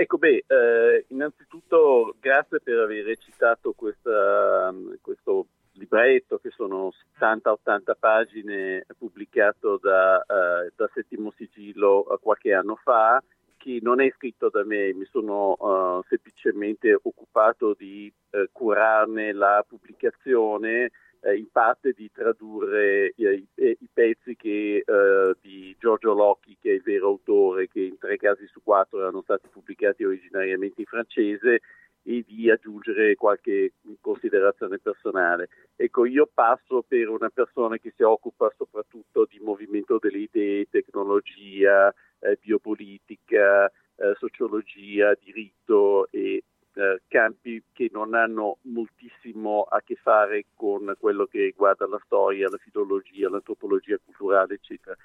[0.02, 8.86] Ecco, beh, eh, innanzitutto grazie per aver citato questa- questo libretto che sono 70-80 pagine
[8.98, 13.22] pubblicato da, eh, da Settimo Sigillo eh, qualche anno fa,
[13.58, 19.66] che non è scritto da me, mi sono eh, semplicemente occupato di eh, curarne la
[19.68, 20.92] pubblicazione,
[21.22, 26.72] eh, in parte di tradurre i, i- i pezzi che, eh, di Giorgio Locchi, che
[26.72, 30.88] è il vero autore, che in tre casi su quattro erano stati pubblicati originariamente in
[30.88, 31.62] francese,
[32.04, 35.50] e di aggiungere qualche considerazione personale.
[35.76, 41.94] Ecco, io passo per una persona che si occupa soprattutto di movimento delle idee, tecnologia,
[42.20, 46.44] eh, biopolitica, eh, sociologia, diritto e
[46.74, 52.50] eh, campi che non hanno moltissimo a che fare con quello che riguarda la storia,
[52.50, 54.96] la filologia, l'antropologia culturale, eccetera.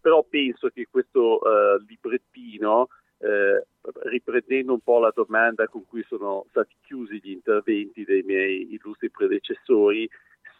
[0.00, 3.66] Però penso che questo eh, librettino, eh,
[4.04, 9.10] riprendendo un po' la domanda con cui sono stati chiusi gli interventi dei miei illustri
[9.10, 10.08] predecessori,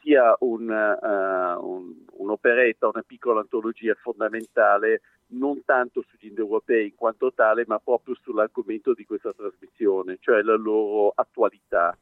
[0.05, 7.33] sia un, eh, un- un'operetta, una piccola antologia fondamentale non tanto sugli indoeuropei in quanto
[7.33, 11.97] tale, ma proprio sull'argomento di questa trasmissione, cioè la loro attualità.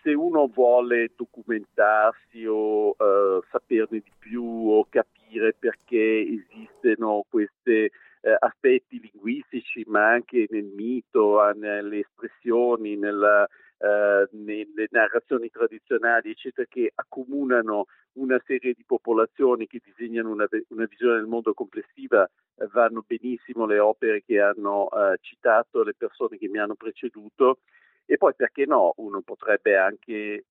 [0.00, 7.90] Se uno vuole documentarsi o eh, saperne di più o capire perché esistono questi
[8.38, 13.48] aspetti linguistici, ma anche nel mito, eh, nelle espressioni, nella,
[13.82, 20.84] eh, nelle narrazioni tradizionali, eccetera, che accomunano una serie di popolazioni che disegnano una, una
[20.84, 26.38] visione del mondo complessiva, eh, vanno benissimo le opere che hanno eh, citato le persone
[26.38, 27.58] che mi hanno preceduto.
[28.06, 30.44] E poi perché no, uno potrebbe anche eh,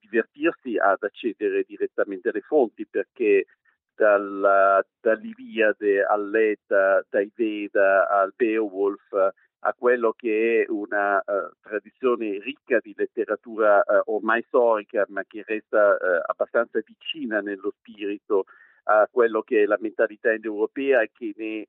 [0.00, 3.46] divertirsi ad accedere direttamente alle fonti, perché
[3.94, 9.32] dall'Iliade all'Edda, dai Veda al Beowulf,
[9.66, 15.42] a quello che è una uh, tradizione ricca di letteratura uh, ormai storica, ma che
[15.46, 18.44] resta uh, abbastanza vicina nello spirito
[18.86, 21.66] a quello che è la mentalità indoeuropea e che ne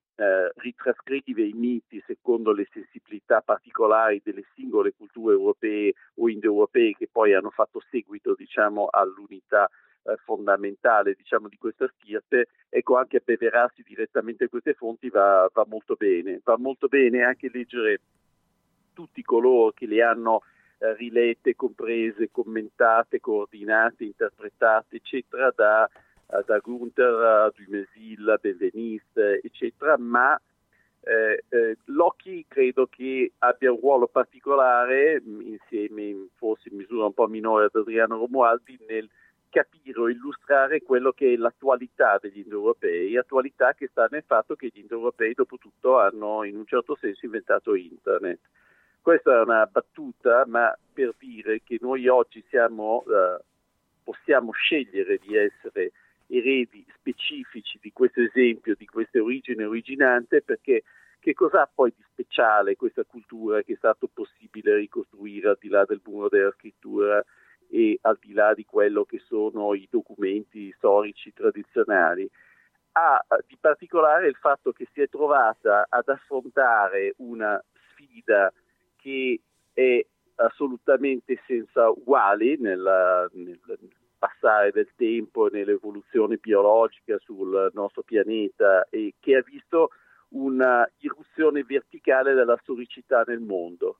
[0.56, 7.34] ritrascrive i miti secondo le sensibilità particolari delle singole culture europee o indoeuropee che poi
[7.34, 9.70] hanno fatto seguito diciamo, all'unità
[10.24, 16.40] fondamentale diciamo, di questa stirpe, ecco anche abbeverarsi direttamente queste fonti va, va, molto bene.
[16.44, 18.02] Va molto bene anche leggere
[18.94, 20.42] tutti coloro che le hanno
[20.78, 25.90] eh, rilette, comprese, commentate, coordinate, interpretate, eccetera, da,
[26.46, 30.40] da Gunther, Dumesil, Benveniste, eccetera, ma
[31.02, 37.28] eh, eh, Locchi credo che abbia un ruolo particolare, insieme forse in misura un po'
[37.28, 39.08] minore ad Adriano Romualdi, nel
[39.56, 44.70] capire o illustrare quello che è l'attualità degli indoeuropei, attualità che sta nel fatto che
[44.74, 48.40] gli indoeuropei dopo tutto hanno in un certo senso inventato internet.
[49.02, 53.42] Questa è una battuta, ma per dire che noi oggi siamo, uh,
[54.04, 55.94] possiamo scegliere di essere
[56.28, 60.84] eredi specifici di questo esempio, di questa origine originante, perché
[61.20, 65.86] che cos'ha poi di speciale questa cultura che è stato possibile ricostruire al di là
[65.86, 67.24] del muro della scrittura
[67.76, 72.30] e al di là di quello che sono i documenti storici tradizionali?
[72.94, 77.62] Ha di particolare il fatto che si è trovata ad affrontare una
[77.92, 78.54] sfida
[78.96, 79.42] che
[79.74, 80.06] è
[80.36, 83.60] assolutamente senza uguali nel, nel
[84.18, 89.90] passare del tempo e nell'evoluzione biologica sul nostro pianeta e che ha visto
[90.30, 93.98] una irruzione verticale della storicità nel mondo.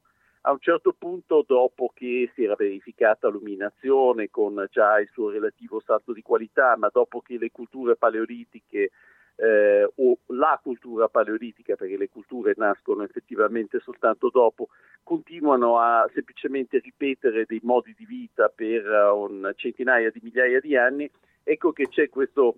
[0.48, 5.82] A un certo punto, dopo che si era verificata l'illuminazione con già il suo relativo
[5.84, 8.92] salto di qualità, ma dopo che le culture paleolitiche
[9.38, 14.68] eh, o la cultura paleolitica, perché le culture nascono effettivamente soltanto dopo,
[15.02, 18.86] continuano a semplicemente ripetere dei modi di vita per
[19.16, 21.10] un centinaia di migliaia di anni,
[21.42, 22.58] ecco che c'è questo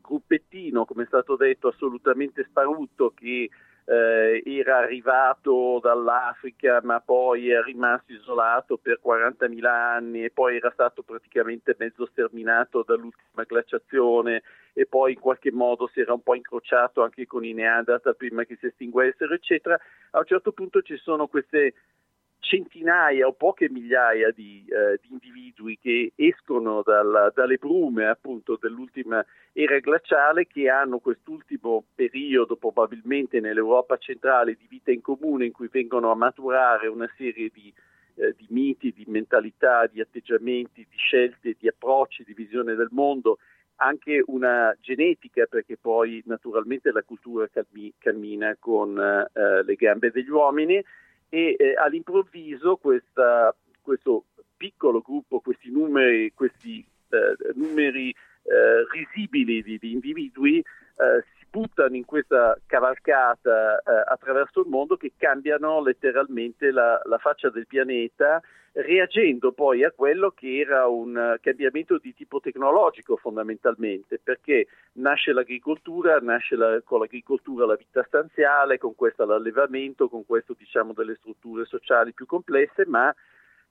[0.00, 3.50] gruppettino, come è stato detto, assolutamente sparuto che
[3.88, 10.70] eh, era arrivato dall'Africa ma poi è rimasto isolato per 40.000 anni e poi era
[10.72, 16.34] stato praticamente mezzo sterminato dall'ultima glaciazione e poi in qualche modo si era un po'
[16.34, 19.78] incrociato anche con i Neanderthal prima che si estinguessero eccetera,
[20.10, 21.74] a un certo punto ci sono queste
[22.46, 29.24] centinaia o poche migliaia di, eh, di individui che escono dal, dalle brume appunto dell'ultima
[29.52, 35.68] era glaciale che hanno quest'ultimo periodo probabilmente nell'Europa centrale di vita in comune in cui
[35.70, 37.72] vengono a maturare una serie di,
[38.14, 43.38] eh, di miti, di mentalità, di atteggiamenti, di scelte, di approcci, di visione del mondo
[43.78, 47.46] anche una genetica perché poi naturalmente la cultura
[47.98, 50.82] cammina con eh, le gambe degli uomini
[51.28, 59.78] e eh, all'improvviso questa, questo piccolo gruppo, questi numeri, questi, eh, numeri eh, risibili di,
[59.78, 61.24] di individui eh,
[61.56, 67.66] buttano in questa cavalcata eh, attraverso il mondo che cambiano letteralmente la, la faccia del
[67.66, 68.42] pianeta
[68.72, 76.18] reagendo poi a quello che era un cambiamento di tipo tecnologico fondamentalmente, perché nasce l'agricoltura,
[76.18, 81.64] nasce la, con l'agricoltura la vita stanziale, con questo l'allevamento, con questo diciamo delle strutture
[81.64, 83.14] sociali più complesse, ma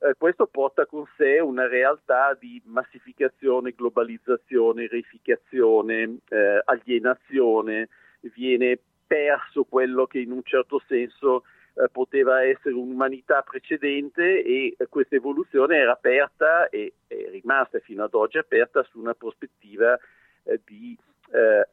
[0.05, 7.89] eh, questo porta con sé una realtà di massificazione, globalizzazione, reificazione, eh, alienazione,
[8.33, 11.43] viene perso quello che in un certo senso
[11.73, 18.13] eh, poteva essere un'umanità precedente e questa evoluzione era aperta e è rimasta fino ad
[18.13, 19.97] oggi aperta su una prospettiva
[20.43, 20.95] eh, di
[21.31, 21.67] eh,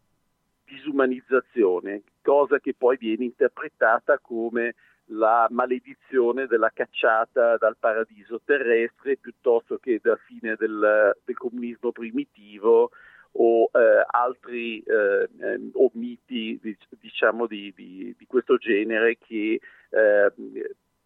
[0.65, 4.75] disumanizzazione, cosa che poi viene interpretata come
[5.07, 12.91] la maledizione della cacciata dal paradiso terrestre piuttosto che dalla fine del, del comunismo primitivo
[13.33, 15.29] o eh, altri eh,
[15.73, 16.61] o miti
[17.01, 20.33] diciamo di, di, di, questo genere che eh,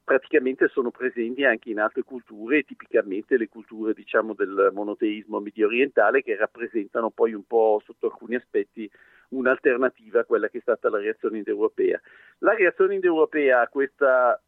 [0.02, 6.22] praticamente sono presenti anche in altre culture, tipicamente le culture diciamo, del monoteismo medio orientale
[6.22, 8.88] che rappresentano poi un po' sotto alcuni aspetti
[9.30, 12.00] un'alternativa a quella che è stata la reazione indoeuropea.
[12.38, 14.40] La reazione indoeuropea a questa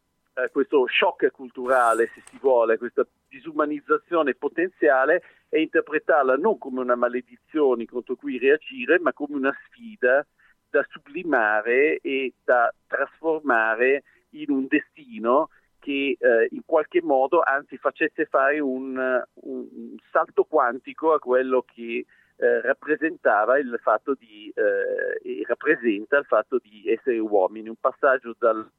[0.51, 7.85] questo shock culturale, se si vuole, questa disumanizzazione potenziale, è interpretarla non come una maledizione
[7.85, 10.25] contro cui reagire, ma come una sfida
[10.69, 15.49] da sublimare e da trasformare in un destino
[15.79, 22.05] che eh, in qualche modo anzi facesse fare un, un salto quantico a quello che
[22.39, 28.69] eh, rappresentava il fatto di eh, rappresenta il fatto di essere uomini, un passaggio dal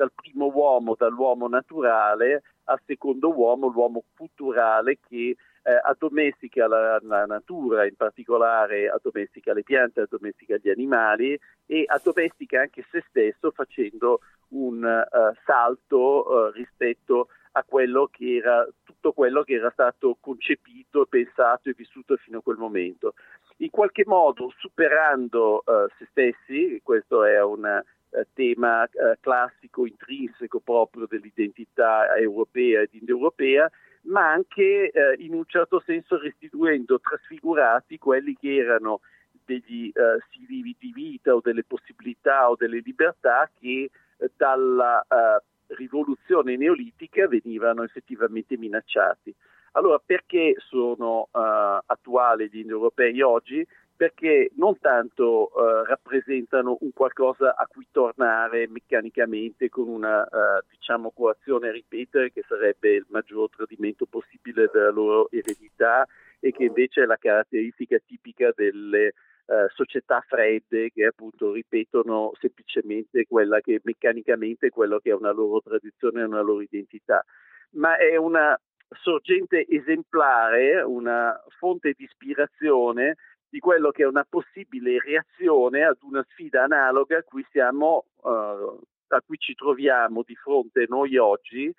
[0.00, 7.26] dal primo uomo, dall'uomo naturale al secondo uomo, l'uomo culturale che eh, addomestica la, la,
[7.26, 14.20] natura, in particolare addomestica le piante, addomestica gli animali e addomestica anche se stesso facendo
[14.48, 18.66] un uh, salto uh, rispetto a quello che era
[19.00, 23.14] tutto quello che era stato concepito, pensato e vissuto fino a quel momento.
[23.58, 27.82] In qualche modo superando uh, se stessi, questo è una
[28.12, 33.70] eh, tema eh, classico, intrinseco proprio dell'identità europea ed indoeuropea,
[34.02, 39.00] ma anche eh, in un certo senso restituendo trasfigurati quelli che erano
[39.44, 45.42] degli eh, stili di vita o delle possibilità o delle libertà che eh, dalla eh,
[45.76, 49.34] rivoluzione neolitica venivano effettivamente minacciati.
[49.72, 53.66] Allora perché sono attuali gli indoeuropei oggi?
[54.00, 61.10] perché non tanto eh, rappresentano un qualcosa a cui tornare meccanicamente con una eh, diciamo
[61.10, 66.06] coazione a ripetere che sarebbe il maggior tradimento possibile della loro eredità
[66.38, 69.12] e che invece è la caratteristica tipica delle
[69.50, 75.60] eh, società fredde che appunto ripetono semplicemente quella che meccanicamente quello che è una loro
[75.60, 77.24] tradizione e una loro identità.
[77.70, 78.56] Ma è una
[79.02, 83.16] sorgente esemplare, una fonte di ispirazione
[83.48, 88.80] di quello che è una possibile reazione ad una sfida analoga a cui, siamo, uh,
[89.08, 91.74] a cui ci troviamo di fronte noi oggi,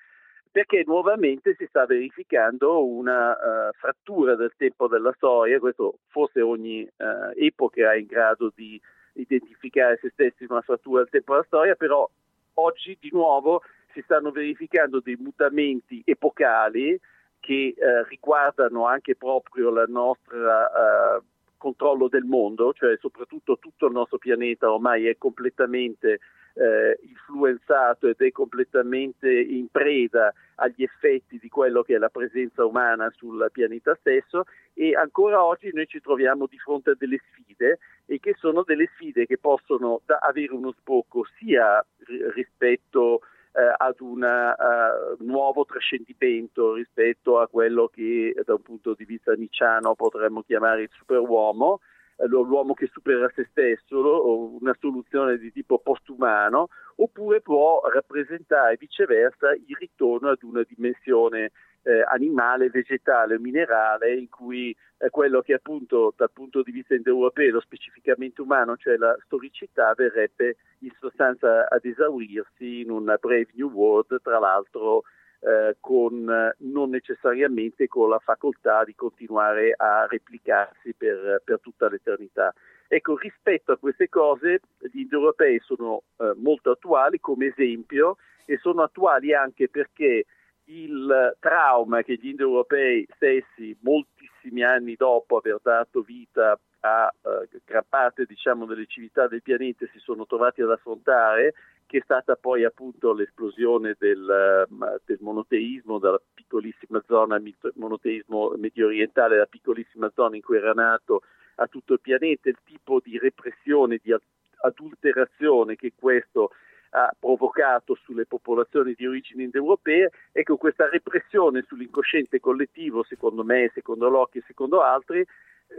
[0.51, 6.83] perché nuovamente si sta verificando una uh, frattura del tempo della storia, questo forse ogni
[6.83, 8.79] uh, epoca è in grado di
[9.13, 12.09] identificare se stessi una frattura del tempo della storia, però
[12.55, 13.61] oggi di nuovo
[13.93, 16.99] si stanno verificando dei mutamenti epocali
[17.41, 21.19] che eh, riguardano anche proprio la nostra
[21.57, 26.19] controllo del mondo, cioè soprattutto tutto il nostro pianeta ormai è completamente
[26.53, 32.65] eh, influenzato ed è completamente in preda agli effetti di quello che è la presenza
[32.65, 34.43] umana sul pianeta stesso.
[34.73, 38.89] E ancora oggi noi ci troviamo di fronte a delle sfide e che sono delle
[38.93, 43.21] sfide che possono da- avere uno sbocco sia r- rispetto
[43.53, 49.33] eh, ad un uh, nuovo trascendimento rispetto a quello che da un punto di vista
[49.33, 51.79] nicciano potremmo chiamare il superuomo,
[52.27, 59.51] l'uomo che supera se stesso, o una soluzione di tipo postumano, oppure può rappresentare viceversa
[59.53, 61.51] il ritorno ad una dimensione
[61.83, 66.93] eh, animale, vegetale o minerale in cui eh, quello che appunto dal punto di vista
[66.93, 73.69] indoeuropeo, specificamente umano, cioè la storicità, verrebbe in sostanza ad esaurirsi in una brave new
[73.69, 75.03] world, tra l'altro
[75.41, 82.53] eh, con, non necessariamente con la facoltà di continuare a replicarsi per, per tutta l'eternità.
[82.87, 84.59] Ecco, rispetto a queste cose,
[84.91, 90.25] gli indoeuropei sono eh, molto attuali come esempio e sono attuali anche perché
[90.65, 97.83] il trauma che gli indoeuropei stessi, moltissimi anni dopo aver dato vita a uh, gran
[97.87, 101.53] parte diciamo, delle civiltà del pianeta, si sono trovati ad affrontare,
[101.85, 107.41] che è stata poi appunto l'esplosione del, uh, del monoteismo, dalla piccolissima zona,
[107.75, 111.21] monoteismo medio orientale, la piccolissima zona in cui era nato
[111.55, 114.15] a tutto il pianeta, il tipo di repressione, di
[114.61, 116.51] adulterazione che questo
[116.91, 124.09] ha provocato sulle popolazioni di origine indoeuropee, ecco questa repressione sull'incosciente collettivo, secondo me, secondo
[124.09, 125.25] Locke e secondo altri,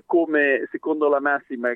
[0.07, 1.73] come secondo la massima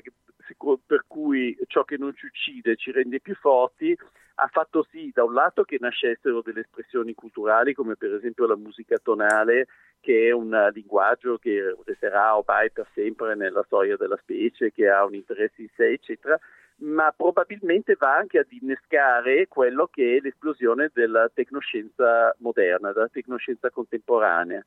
[0.85, 3.97] per cui ciò che non ci uccide ci rende più forti,
[4.39, 8.55] ha fatto sì da un lato che nascessero delle espressioni culturali come per esempio la
[8.55, 9.67] musica tonale
[9.99, 15.03] che è un linguaggio che resterà ormai per sempre nella storia della specie, che ha
[15.03, 16.39] un interesse in sé, eccetera,
[16.77, 23.71] ma probabilmente va anche ad innescare quello che è l'esplosione della tecnoscienza moderna, della tecnoscienza
[23.71, 24.63] contemporanea,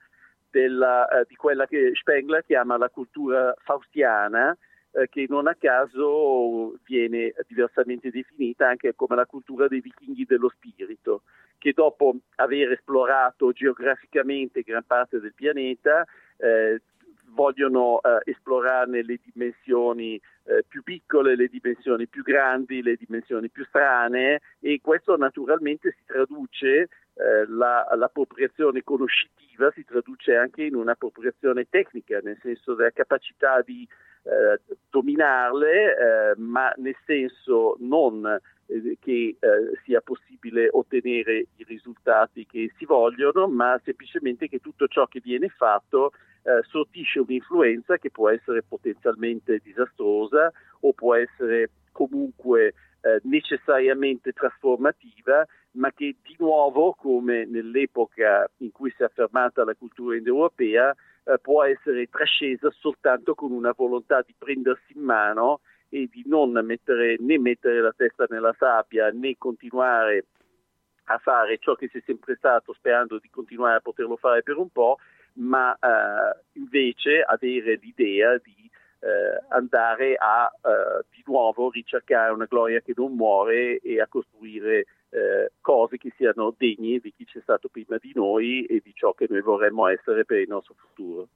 [0.50, 4.56] della, eh, di quella che Spengler chiama la cultura faustiana,
[4.92, 10.48] eh, che non a caso viene diversamente definita anche come la cultura dei vichinghi dello
[10.48, 11.22] spirito,
[11.58, 16.04] che dopo aver esplorato geograficamente gran parte del pianeta
[16.38, 16.80] eh,
[17.32, 23.64] vogliono eh, esplorarne le dimensioni eh, più piccole, le dimensioni più grandi, le dimensioni più
[23.66, 26.88] strane e questo naturalmente si traduce,
[27.20, 33.86] eh, la, l'appropriazione conoscitiva si traduce anche in un'appropriazione tecnica, nel senso della capacità di
[34.22, 38.24] eh, dominarle, eh, ma nel senso non
[38.66, 39.36] eh, che
[39.84, 45.48] sia possibile ottenere i risultati che si vogliono, ma semplicemente che tutto ciò che viene
[45.48, 52.72] fatto eh, sortisce un'influenza che può essere potenzialmente disastrosa o può essere comunque
[53.02, 59.74] eh, necessariamente trasformativa, ma che di nuovo, come nell'epoca in cui si è affermata la
[59.74, 60.94] cultura indoeuropea,
[61.24, 66.52] eh, può essere trascesa soltanto con una volontà di prendersi in mano e di non
[66.64, 70.26] mettere, né mettere la testa nella sabbia né continuare
[71.04, 74.56] a fare ciò che si è sempre stato sperando di continuare a poterlo fare per
[74.56, 74.98] un po',
[75.34, 78.70] ma eh, invece avere l'idea di
[79.00, 84.86] eh, andare a eh, di nuovo ricercare una gloria che non muore e a costruire
[85.10, 89.12] eh, cose che siano degne di chi c'è stato prima di noi e di ciò
[89.12, 91.28] che noi vorremmo essere per il nostro futuro.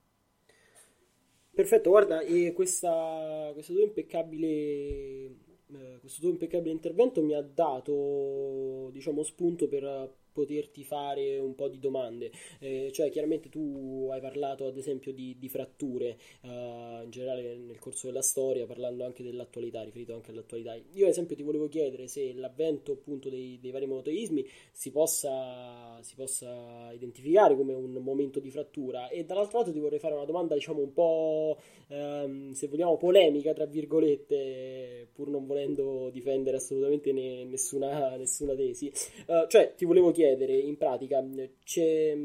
[1.55, 2.20] Perfetto, guarda,
[2.53, 5.43] questa, questo tuo impeccabile
[5.73, 11.69] eh, questo tuo impeccabile intervento mi ha dato diciamo spunto per poterti fare un po'
[11.69, 12.31] di domande.
[12.59, 17.78] Eh, cioè, chiaramente tu hai parlato ad esempio di, di fratture uh, in generale nel
[17.78, 20.74] corso della storia, parlando anche dell'attualità, riferito anche all'attualità.
[20.74, 26.01] Io, ad esempio, ti volevo chiedere se l'avvento appunto dei, dei vari monoteismi si possa,
[26.02, 30.24] si possa identificare come un momento di frattura, e dall'altro lato ti vorrei fare una
[30.24, 31.56] domanda, diciamo, un po'
[31.89, 38.90] ehm, se vogliamo polemica, tra virgolette, pur non volendo difendere assolutamente ne, nessuna, nessuna tesi.
[39.27, 41.24] Uh, cioè, ti volevo chiedere, in pratica,
[41.64, 42.16] c'è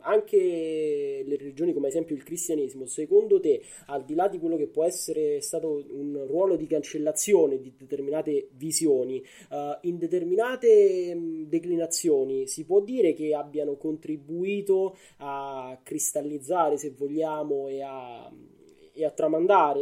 [0.00, 4.56] anche le religioni come ad esempio il cristianesimo, secondo te, al di là di quello
[4.56, 11.16] che può essere stato un ruolo di cancellazione di determinate visioni, uh, in determinate
[11.46, 18.32] declinazioni si può dire che abbiano contribuito a cristallizzare, se vogliamo, e a
[18.98, 19.80] e a tramandare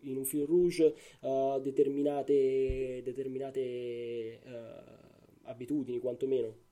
[0.00, 4.96] in un fil rouge uh, determinate, determinate uh,
[5.44, 6.65] abitudini, quantomeno.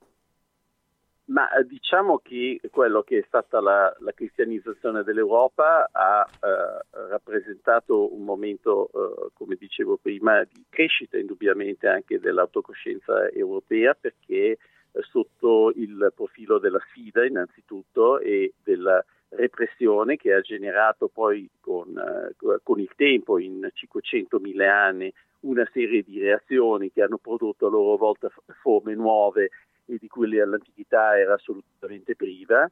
[1.27, 8.15] Ma eh, diciamo che quello che è stata la, la cristianizzazione dell'Europa ha eh, rappresentato
[8.15, 14.59] un momento, eh, come dicevo prima, di crescita indubbiamente anche dell'autocoscienza europea perché eh,
[15.01, 22.59] sotto il profilo della sfida innanzitutto e della repressione che ha generato poi con, uh,
[22.63, 27.97] con il tempo, in 500.000 anni, una serie di reazioni che hanno prodotto a loro
[27.97, 28.31] volta
[28.61, 29.51] forme nuove
[29.87, 32.71] e di cui l'antichità era assolutamente priva,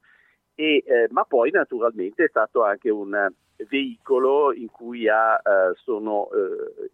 [0.54, 3.30] e, eh, ma poi naturalmente è stato anche un
[3.68, 6.90] veicolo in cui ha, eh, sono eh,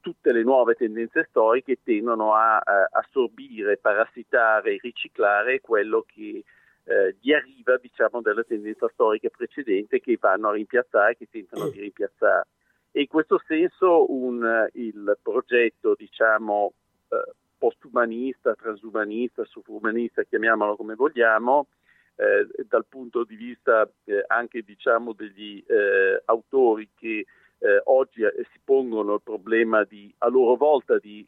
[0.00, 6.44] tutte le nuove tendenze storiche tendono a, a assorbire, parassitare, riciclare quello che
[6.84, 12.48] eh, arriva diciamo, dalla tendenza storica precedente che vanno a rimpiazzare, che tentano di rimpiazzare.
[12.90, 16.72] E in questo senso un, il progetto diciamo,
[17.08, 17.32] eh,
[17.62, 21.68] postumanista, transumanista, sovrumanista, chiamiamolo come vogliamo,
[22.16, 27.24] eh, dal punto di vista eh, anche diciamo, degli eh, autori che
[27.58, 31.24] eh, oggi eh, si pongono il problema di, a loro volta di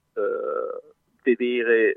[1.23, 1.95] vedere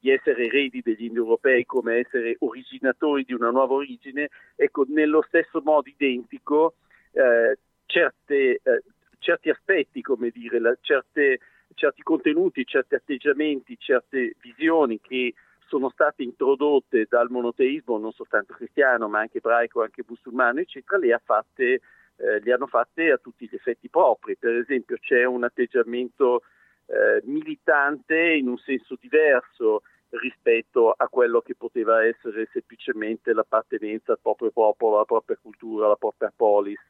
[0.00, 5.60] di essere eredi degli indoeuropei come essere originatori di una nuova origine, ecco, nello stesso
[5.64, 6.74] modo identico
[7.10, 8.82] eh, certe, eh,
[9.18, 11.40] certi aspetti, come dire, la, certe,
[11.74, 15.34] certi contenuti, certi atteggiamenti, certe visioni che
[15.66, 21.12] sono state introdotte dal monoteismo non soltanto cristiano ma anche ebraico, anche musulmano, eccetera, le,
[21.12, 21.80] ha fatte,
[22.16, 24.36] eh, le hanno fatte a tutti gli effetti propri.
[24.36, 26.42] Per esempio c'è un atteggiamento
[26.86, 34.20] eh, militante in un senso diverso rispetto a quello che poteva essere semplicemente l'appartenenza al
[34.22, 36.80] proprio popolo, alla propria cultura, alla propria polis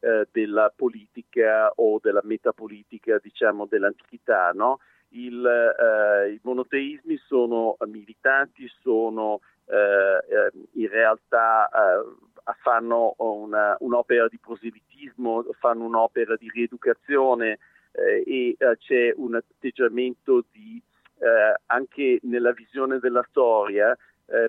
[0.00, 4.50] eh, della politica o della metapolitica diciamo dell'antichità.
[4.54, 4.80] No?
[5.10, 14.28] Il, eh, I monoteismi sono militanti, sono eh, eh in realtà eh, fanno una, un'opera
[14.28, 17.58] di proselitismo, fanno un'opera di rieducazione
[17.92, 20.80] eh, e eh, c'è un atteggiamento di,
[21.18, 23.96] eh, anche nella visione della storia,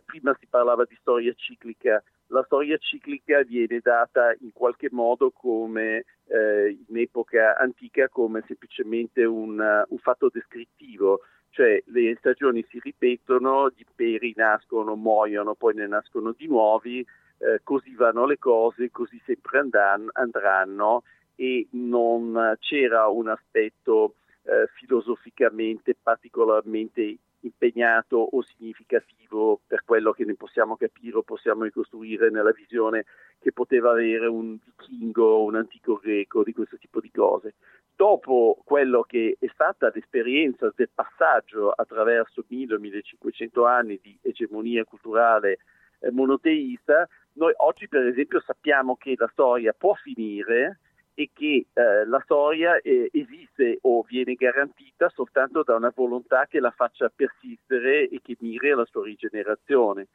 [0.06, 6.06] prima si parlava di storia ciclica, la storia ciclica viene data in qualche modo come
[6.26, 13.70] eh, in epoca antica come semplicemente un, un fatto descrittivo, cioè le stagioni si ripetono,
[13.70, 19.22] gli imperi nascono, muoiono, poi ne nascono di nuovi, eh, così vanno le cose, così
[19.26, 21.04] sempre andranno, andranno
[21.36, 30.36] e non c'era un aspetto eh, filosoficamente particolarmente impegnato o significativo per quello che ne
[30.36, 33.06] possiamo capire o possiamo ricostruire nella visione
[33.40, 37.56] che poteva avere un vichingo o un antico greco di questo tipo di cose.
[37.96, 45.60] Dopo quello che è stata l'esperienza del passaggio attraverso 1000-1500 anni di egemonia culturale
[46.00, 50.80] eh, monoteista, noi oggi per esempio sappiamo che la storia può finire,
[51.20, 56.60] e che eh, la storia eh, esiste o viene garantita soltanto da una volontà che
[56.60, 60.10] la faccia persistere e che miri alla sua rigenerazione.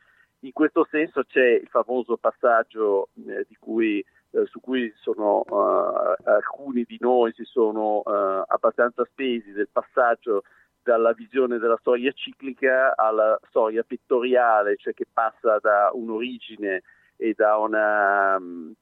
[0.44, 3.98] In questo senso c'è il famoso passaggio eh, cui,
[4.30, 10.42] eh, su cui sono, uh, alcuni di noi si sono uh, abbastanza spesi del passaggio
[10.80, 16.82] dalla visione della storia ciclica alla storia pittoriale, cioè che passa da un'origine
[17.22, 18.74] e da una eh,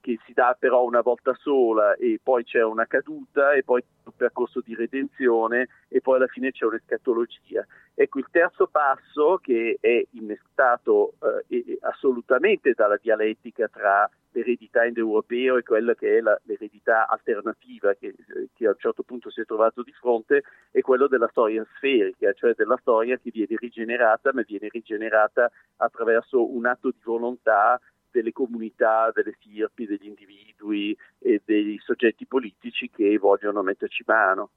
[0.00, 4.12] che si dà però una volta sola e poi c'è una caduta e poi un
[4.16, 7.66] percorso di redenzione e poi alla fine c'è un'escatologia.
[7.94, 11.14] Ecco, il terzo passo che è innestato
[11.48, 18.14] eh, assolutamente dalla dialettica tra l'eredità indoeuropeo e quella che è la, l'eredità alternativa che,
[18.52, 20.42] che, a un certo punto si è trovato di fronte
[20.72, 26.52] è quello della storia sferica, cioè della storia che viene rigenerata, ma viene rigenerata attraverso
[26.52, 27.80] un atto di volontà
[28.14, 34.50] delle comunità, delle stirpi, degli individui e dei soggetti politici che vogliono metterci mano.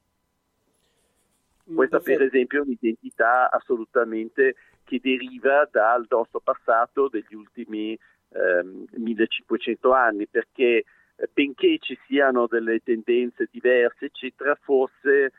[1.72, 7.98] Mm, Questa per esempio è un'identità assolutamente che deriva dal nostro passato degli ultimi
[8.30, 10.84] ehm, 1500 anni, perché
[11.16, 15.32] eh, benché ci siano delle tendenze diverse, eccetera, forse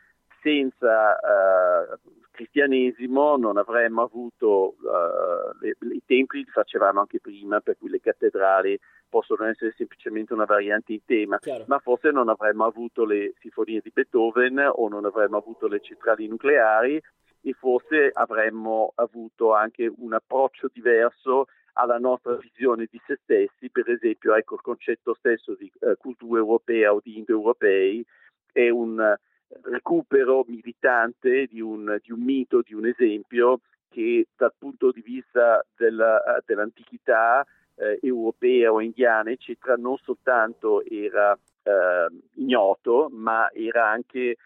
[0.48, 1.98] senza eh,
[2.30, 8.00] cristianesimo non avremmo avuto uh, le, i templi li facevamo anche prima, per cui le
[8.00, 11.64] cattedrali possono essere semplicemente una variante in tema, Chiaro.
[11.66, 16.28] ma forse non avremmo avuto le sinfonie di Beethoven o non avremmo avuto le centrali
[16.28, 17.02] nucleari
[17.40, 23.88] e forse avremmo avuto anche un approccio diverso alla nostra visione di se stessi, per
[23.90, 28.04] esempio ecco il concetto stesso di uh, cultura europea o di indoeuropei
[28.52, 29.16] è un
[29.62, 35.64] recupero militante di un, di un mito, di un esempio che dal punto di vista
[35.76, 37.44] della, dell'antichità
[37.76, 44.36] eh, europea o indiana, eccetera, non soltanto era eh, ignoto, ma era anche eh,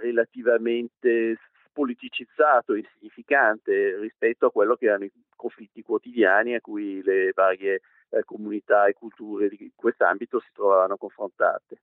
[0.00, 1.38] relativamente
[2.74, 8.24] e insignificante rispetto a quello che erano i conflitti quotidiani a cui le varie eh,
[8.24, 11.78] comunità e culture di quest'ambito si trovavano confrontate.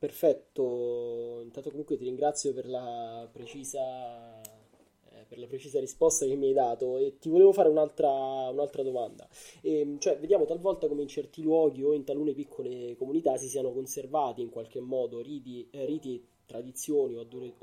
[0.00, 6.46] Perfetto, intanto comunque ti ringrazio per la precisa, eh, per la precisa risposta che mi
[6.46, 9.28] hai dato e ti volevo fare un'altra, un'altra domanda.
[9.60, 13.46] E, ehm, cioè, vediamo talvolta come in certi luoghi o in talune piccole comunità si
[13.46, 17.20] siano conservati in qualche modo riti, eh, riti tradizioni o,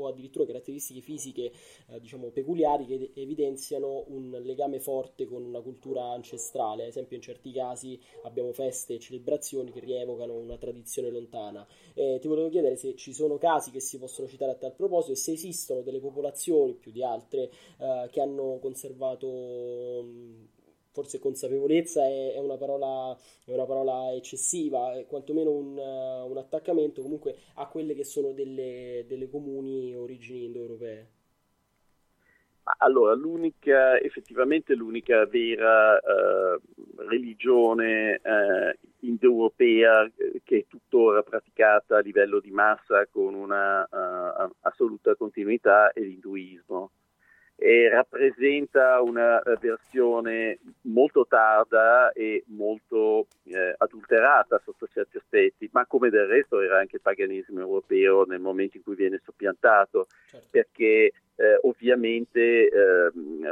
[0.08, 1.52] addirittura caratteristiche fisiche
[1.90, 6.84] eh, diciamo peculiari che evidenziano un legame forte con una cultura ancestrale.
[6.84, 11.68] Ad esempio, in certi casi abbiamo feste e celebrazioni che rievocano una tradizione lontana.
[11.94, 15.12] Eh, ti volevo chiedere se ci sono casi che si possono citare a tal proposito
[15.12, 19.28] e se esistono delle popolazioni più di altre eh, che hanno conservato.
[19.28, 20.56] Mh,
[20.98, 23.16] forse consapevolezza è, è, una, parola,
[23.46, 28.32] è una, parola, eccessiva, è quantomeno un, uh, un, attaccamento comunque a quelle che sono
[28.32, 31.12] delle, delle comuni origini indoeuropee.
[32.80, 36.60] Allora, l'unica, effettivamente l'unica vera uh,
[37.08, 44.52] religione uh, indoeuropea eh, che è tuttora praticata a livello di massa con una uh,
[44.62, 46.92] assoluta continuità è l'induismo
[47.60, 55.88] e rappresenta una eh, versione molto tarda e molto eh, adulterata sotto certi aspetti, ma
[55.88, 60.48] come del resto era anche il paganismo europeo nel momento in cui viene soppiantato, certo.
[60.52, 63.12] perché eh, ovviamente eh,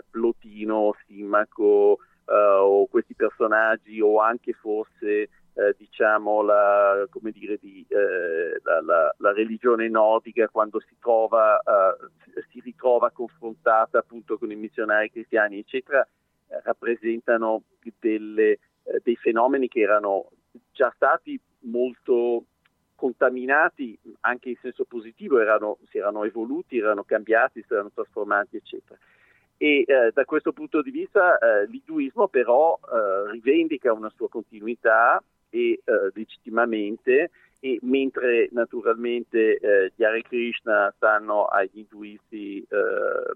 [0.09, 8.81] Plotino, Simaco o questi personaggi o anche forse eh, diciamo la, dire, di, eh, la,
[8.81, 15.09] la, la, religione nordica quando si, trova, eh, si ritrova confrontata appunto con i missionari
[15.09, 16.05] cristiani eccetera
[16.47, 17.63] eh, rappresentano
[17.99, 18.59] delle, eh,
[19.01, 20.31] dei fenomeni che erano
[20.73, 22.43] già stati molto
[22.95, 28.99] contaminati anche in senso positivo, erano, si erano evoluti, erano cambiati, si erano trasformati eccetera.
[29.57, 35.23] E eh, da questo punto di vista eh, l'induismo però eh, rivendica una sua continuità
[35.55, 43.33] e eh, legittimamente e mentre naturalmente eh, gli Hare Krishna stanno agli induisti eh,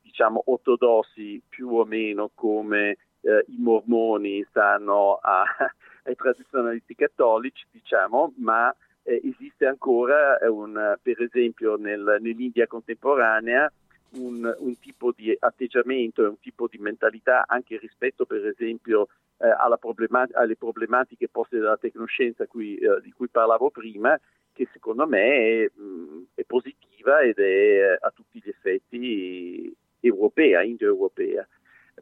[0.00, 5.44] diciamo ortodossi più o meno come eh, i mormoni stanno a,
[6.04, 8.72] ai tradizionalisti cattolici diciamo ma
[9.02, 13.70] eh, esiste ancora un, per esempio nel, nell'India contemporanea
[14.10, 19.08] un, un, tipo di atteggiamento e un tipo di mentalità anche rispetto per esempio
[19.38, 24.18] eh, problemat- alle problematiche poste dalla tecnoscienza cui, eh, di cui parlavo prima,
[24.52, 30.62] che secondo me è, mh, è positiva ed è eh, a tutti gli effetti europea,
[30.62, 31.46] indoeuropea.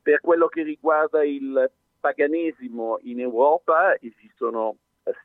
[0.03, 4.77] Per quello che riguarda il paganesimo in Europa esistono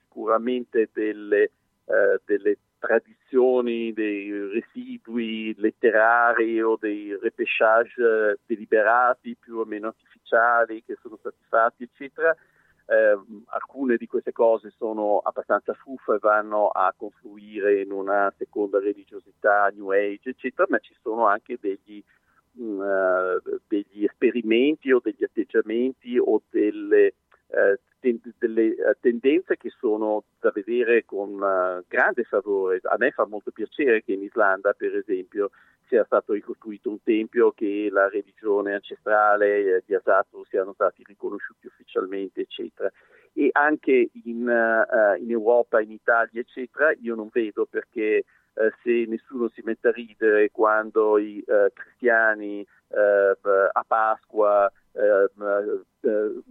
[0.04, 1.52] sicuramente delle,
[1.86, 10.98] eh, delle tradizioni, dei residui letterari o dei repêchage deliberati più o meno artificiali che
[11.00, 12.36] sono stati fatti, eccetera.
[12.88, 13.18] Eh,
[13.52, 19.72] alcune di queste cose sono abbastanza fuffe e vanno a confluire in una seconda religiosità,
[19.74, 22.04] New Age, eccetera, ma ci sono anche degli,
[22.54, 27.14] mh, mm, uh, degli esperimenti o degli atteggiamenti o delle,
[28.10, 32.80] uh, sono da vedere con uh, grande favore.
[32.84, 35.52] A me fa molto piacere che in Islanda, per esempio,
[35.88, 41.68] sia stato ricostruito un tempio, che la religione ancestrale eh, di Asato siano stati riconosciuti
[41.68, 42.92] ufficialmente, eccetera.
[43.34, 48.24] E anche in, uh, in Europa, in Italia, eccetera, io non vedo perché
[48.54, 54.70] Uh, se nessuno si mette a ridere quando i uh, cristiani a Pasqua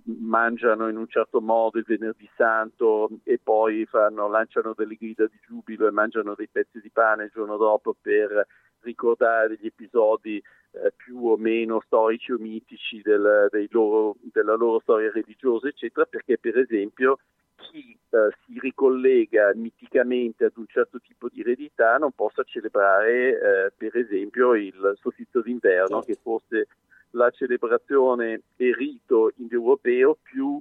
[0.04, 5.38] mangiano in un certo modo il venerdì santo e poi fanno, lanciano delle grida di
[5.46, 8.46] giubilo e mangiano dei pezzi di pane il giorno dopo per
[8.82, 15.10] ricordare gli episodi eh, più o meno storici o mitici del, loro, della loro storia
[15.12, 17.18] religiosa, eccetera, perché per esempio
[17.56, 23.72] chi eh, si ricollega miticamente ad un certo tipo di eredità non possa celebrare eh,
[23.76, 26.06] per esempio il solstizio d'inverno, certo.
[26.06, 26.68] che fosse
[27.10, 30.60] la celebrazione e rito indoeuropeo più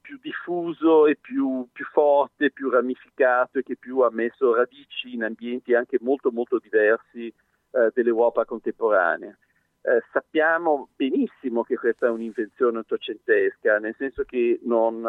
[0.00, 5.24] più diffuso e più, più, forte, più ramificato e che più ha messo radici in
[5.24, 9.36] ambienti anche molto molto diversi eh, dell'Europa contemporanea.
[9.82, 15.04] Eh, sappiamo benissimo che questa è un'invenzione ottocentesca, nel senso che non,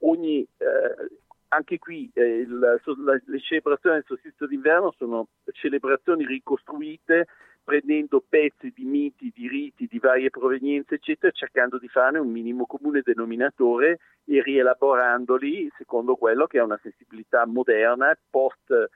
[0.00, 1.08] ogni, eh,
[1.48, 2.78] anche qui eh, il, la,
[3.24, 7.26] le celebrazioni del solstizio d'inverno sono celebrazioni ricostruite
[7.64, 12.66] prendendo pezzi di miti, di riti di varie provenienze, eccetera, cercando di farne un minimo
[12.66, 18.90] comune denominatore e rielaborandoli secondo quello che è una sensibilità moderna, post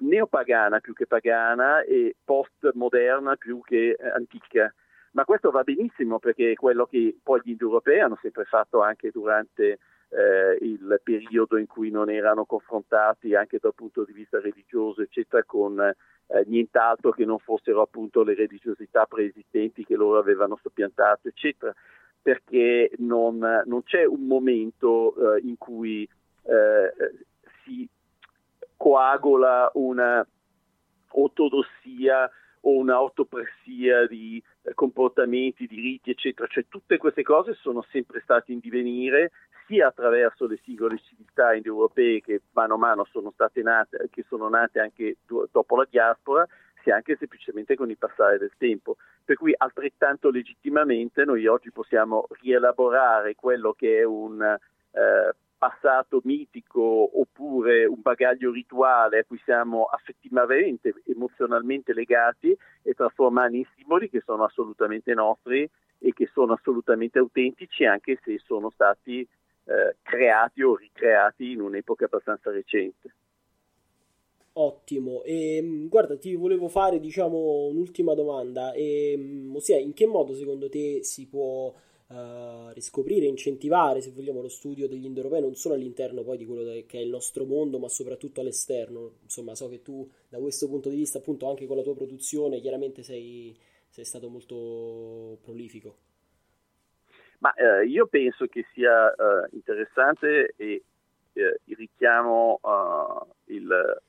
[0.00, 4.72] neopagana più che pagana e post moderna più che eh, antica.
[5.12, 9.10] Ma questo va benissimo perché è quello che poi gli indoeuropei hanno sempre fatto anche
[9.10, 9.78] durante
[10.10, 15.42] eh, il periodo in cui non erano confrontati anche dal punto di vista religioso, eccetera,
[15.44, 21.74] con eh, nient'altro che non fossero appunto le religiosità preesistenti che loro avevano soppiantato, eccetera,
[22.20, 26.08] perché non, non c'è un momento eh, in cui
[26.42, 26.92] eh,
[27.64, 27.88] si
[28.76, 30.26] coagula una
[31.10, 32.30] ortodossia
[32.60, 34.42] o una autopressia di
[34.74, 36.48] comportamenti, di riti, eccetera.
[36.48, 39.32] Cioè tutte queste cose sono sempre state in divenire
[39.66, 44.48] sia attraverso le singole civiltà indoeuropee che mano a mano sono state nate, che sono
[44.48, 46.46] nate anche dopo la diaspora,
[46.82, 48.96] sia anche semplicemente con il passare del tempo.
[49.24, 57.18] Per cui altrettanto legittimamente noi oggi possiamo rielaborare quello che è un eh, passato mitico
[57.20, 64.22] oppure un bagaglio rituale a cui siamo affettivamente, emozionalmente legati e trasformarli in simboli che
[64.24, 65.68] sono assolutamente nostri
[65.98, 72.04] e che sono assolutamente autentici anche se sono stati eh, creati o ricreati in un'epoca
[72.04, 73.12] abbastanza recente.
[74.60, 80.06] Ottimo, e, ehm, guarda, ti volevo fare diciamo un'ultima domanda, e, ehm, ossia in che
[80.06, 81.72] modo secondo te si può
[82.08, 86.62] uh, riscoprire, incentivare, se vogliamo, lo studio degli indoeuropei non solo all'interno poi di quello
[86.86, 89.12] che è il nostro mondo, ma soprattutto all'esterno.
[89.22, 92.60] Insomma, so che tu da questo punto di vista, appunto, anche con la tua produzione,
[92.60, 93.56] chiaramente sei,
[93.88, 95.96] sei stato molto prolifico.
[97.40, 100.82] Ma eh, io penso che sia eh, interessante e
[101.34, 104.00] eh, richiamo eh, il,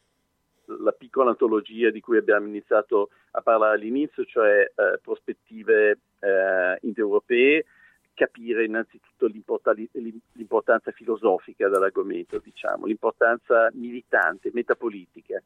[0.65, 7.65] la piccola antologia di cui abbiamo iniziato a parlare all'inizio, cioè eh, prospettive eh, indoeuropee,
[8.49, 15.41] capire innanzitutto l'importanza filosofica dell'argomento, diciamo, l'importanza militante, metapolitica.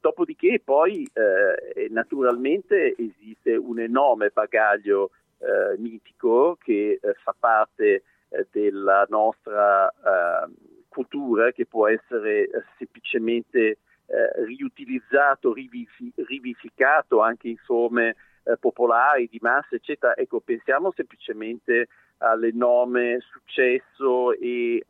[0.00, 8.46] Dopodiché poi eh, naturalmente esiste un enorme bagaglio eh, mitico che eh, fa parte eh,
[8.50, 10.50] della nostra eh,
[10.88, 13.78] cultura, che può essere eh, semplicemente
[14.44, 18.14] riutilizzato, rivifi- rivificato anche in forme
[18.60, 20.14] popolari, di massa, eccetera.
[20.14, 21.88] Ecco, pensiamo semplicemente
[22.22, 24.82] all'enorme successo e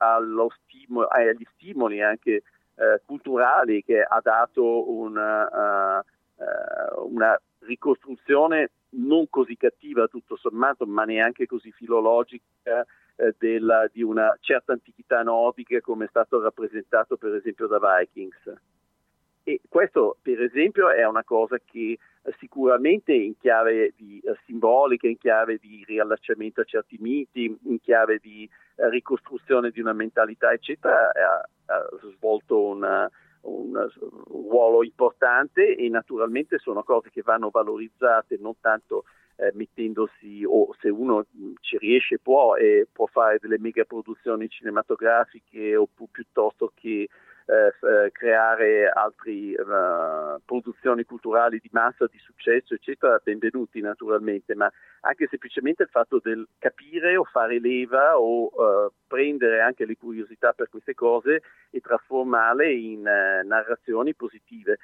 [0.65, 2.43] stimolo, eh, agli stimoli anche
[2.77, 10.85] eh, culturali che ha dato una, uh, uh, una, ricostruzione non così cattiva tutto sommato,
[10.85, 12.85] ma neanche così filologica
[13.17, 18.53] eh, della, di una certa antichità nordica come è stato rappresentato per esempio da Vikings.
[19.45, 21.99] E questo per esempio è una cosa che
[22.39, 28.19] sicuramente in chiave di, uh, simbolica, in chiave di riallacciamento a certi miti, in chiave
[28.19, 33.11] di uh, ricostruzione di una mentalità, eccetera, ha, ha svolto una,
[33.43, 33.89] un,
[34.29, 39.05] ruolo importante e naturalmente sono cose che vanno valorizzate non tanto
[39.37, 41.25] eh, mettendosi o se uno
[41.61, 47.09] ci riesce può e può fare delle mega produzioni cinematografiche o piuttosto che
[47.47, 54.71] eh, creare altre uh, produzioni culturali di massa, di successo, eccetera, benvenuti naturalmente, ma
[55.01, 60.53] anche semplicemente il fatto del capire o fare leva o uh, prendere anche le curiosità
[60.53, 64.79] per queste cose e trasformarle in uh, narrazioni positive.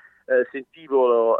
[0.51, 1.39] sentivo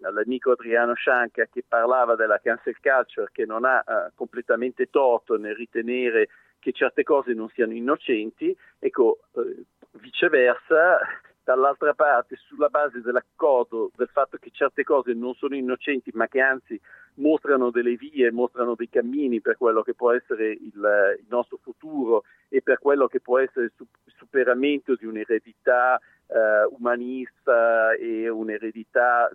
[0.00, 6.28] l'amico Adriano Scianca che parlava della cancel culture che non ha completamente torto nel ritenere
[6.64, 9.64] che certe cose non siano innocenti, ecco, eh,
[10.00, 10.98] viceversa,
[11.44, 16.40] dall'altra parte, sulla base dell'accordo del fatto che certe cose non sono innocenti, ma che
[16.40, 16.80] anzi
[17.16, 22.24] mostrano delle vie, mostrano dei cammini per quello che può essere il, il nostro futuro
[22.48, 23.86] e per quello che può essere il
[24.16, 29.30] superamento di un'eredità eh, umanista e un'eredità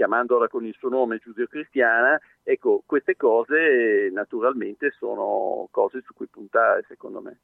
[0.00, 6.86] chiamandola con il suo nome giudeo-cristiana, ecco, queste cose naturalmente sono cose su cui puntare,
[6.88, 7.38] secondo me.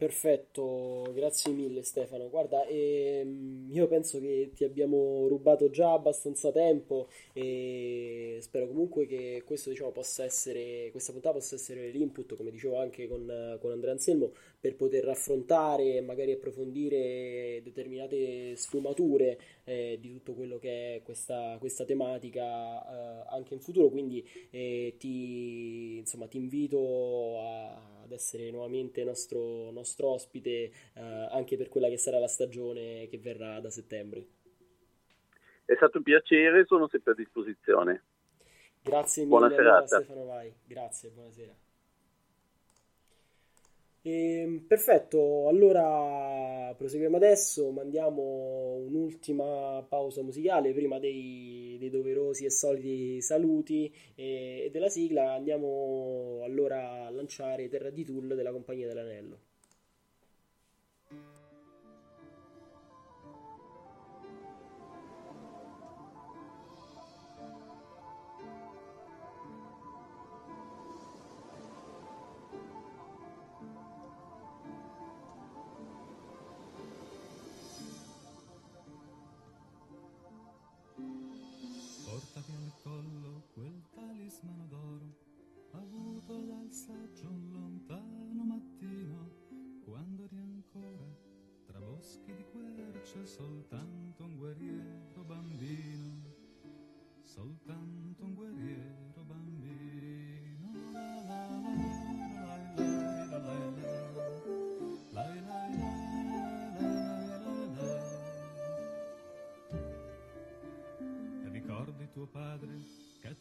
[0.00, 2.28] Perfetto, grazie mille Stefano.
[2.30, 9.42] Guarda, ehm, io penso che ti abbiamo rubato già abbastanza tempo e spero comunque che
[9.44, 13.90] questo, diciamo, possa essere, questa puntata possa essere l'input, come dicevo anche con, con Andrea
[13.90, 14.30] Anselmo,
[14.60, 21.56] per poter raffrontare e magari approfondire determinate sfumature eh, di tutto quello che è questa,
[21.58, 23.88] questa tematica eh, anche in futuro.
[23.88, 31.56] Quindi eh, ti, insomma, ti invito a ad essere nuovamente nostro, nostro ospite eh, anche
[31.56, 34.26] per quella che sarà la stagione che verrà da settembre.
[35.64, 38.02] È stato un piacere, sono sempre a disposizione.
[38.80, 41.54] Grazie mille buona allora, Stefano Vai, grazie, buonasera.
[44.00, 52.50] E, ehm, perfetto, allora proseguiamo adesso, mandiamo un'ultima pausa musicale prima dei, dei doverosi e
[52.50, 55.32] soliti saluti e, e, della sigla.
[55.32, 59.47] Andiamo allora a lanciare Terra di Tool della Compagnia dell'Anello.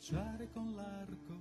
[0.07, 1.35] Cacciare con l'arco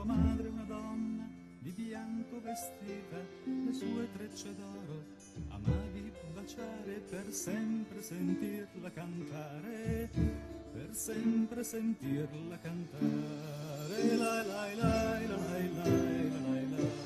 [0.01, 1.29] tua madre una donna
[1.59, 5.03] di bianco vestita, le sue trecce d'oro
[5.49, 10.09] amavi baciare per sempre sentirla cantare,
[10.71, 14.15] per sempre sentirla cantare.
[14.17, 16.99] La la la la la la la la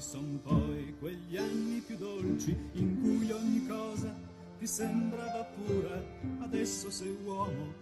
[0.00, 4.29] son poi quegli anni più dolci in cui ogni cosa
[4.60, 6.04] ti sembrava pura,
[6.40, 7.72] adesso sei uomo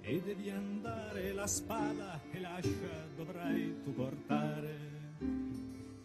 [0.00, 4.76] e devi andare la spada e l'ascia dovrai tu portare.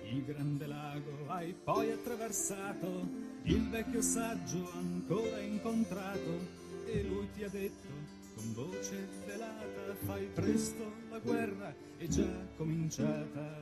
[0.01, 3.07] Il grande lago hai poi attraversato,
[3.43, 7.87] il vecchio saggio ancora incontrato e lui ti ha detto
[8.33, 13.55] con voce velata fai presto la guerra è già cominciata.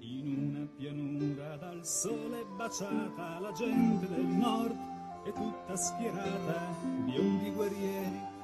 [0.00, 6.74] In una pianura dal sole baciata la gente del nord è tutta schierata,
[7.04, 8.38] biondi guerrieri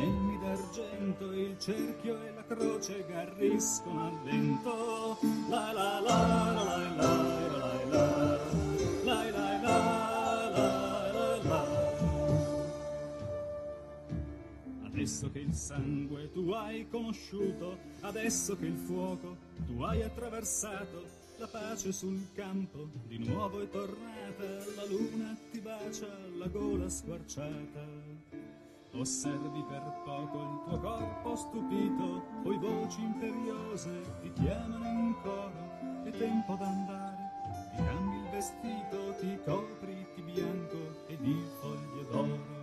[0.00, 5.18] Elmi d'argento, il cerchio e la croce garriscono al vento.
[5.50, 7.74] La la la la la la
[9.04, 9.90] la la la
[11.42, 11.64] la
[14.86, 19.36] Adesso che il sangue tu hai conosciuto, adesso che il fuoco
[19.66, 21.04] tu hai attraversato,
[21.40, 24.44] la pace sul campo di nuovo è tornata,
[24.76, 26.06] la luna ti bacia
[26.36, 27.80] la gola squarciata.
[28.92, 36.10] Osservi per poco il tuo corpo stupito, poi voci imperiose ti chiamano in coro, è
[36.10, 37.30] tempo d'andare.
[37.74, 42.59] Ti cambi il vestito, ti copri di bianco e di foglie d'oro.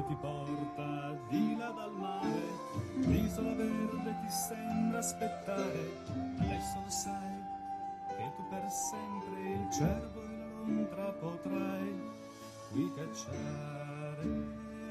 [0.00, 2.42] che ti porta di là dal mare,
[2.96, 5.92] l'isola verde ti sembra aspettare,
[6.38, 7.42] adesso lo sai
[8.16, 12.18] che tu per sempre il cervo e la lontra potrai
[12.94, 14.28] cacciare.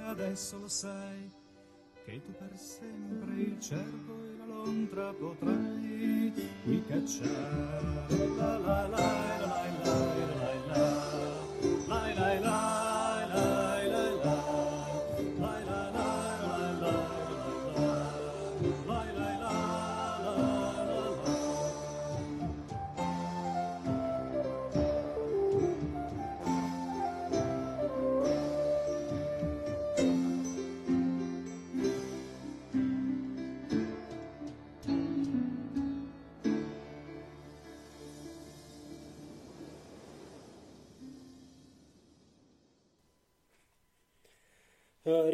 [0.06, 1.32] adesso lo sai
[2.06, 6.34] che tu per sempre il cervo e la lontra potrai
[6.66, 8.08] ricacciare.
[8.38, 10.04] La la la la la la
[10.34, 11.09] la la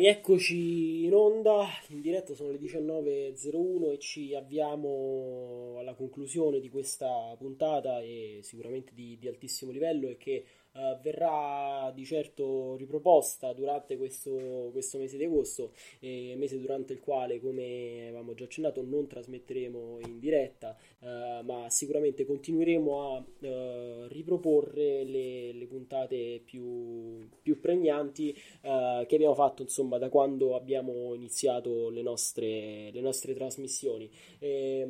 [0.05, 7.35] rieccoci in onda, in diretta sono le 19.01 e ci avviamo alla conclusione di questa
[7.39, 10.45] puntata e sicuramente di, di altissimo livello e che
[10.75, 16.99] eh, verrà di certo riproposta durante questo, questo mese di agosto, eh, mese durante il
[16.99, 24.07] quale, come avevamo già accennato, non trasmetteremo in diretta, eh, ma sicuramente continueremo a eh,
[24.09, 31.13] riproporre le, le puntate più, più pregnanti eh, che abbiamo fatto insomma da quando abbiamo
[31.13, 34.09] iniziato le nostre, le nostre trasmissioni.
[34.39, 34.85] E,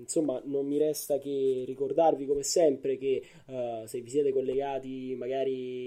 [0.00, 3.22] insomma, non mi resta che ricordarvi come sempre che
[3.86, 5.29] se vi siete collegati magari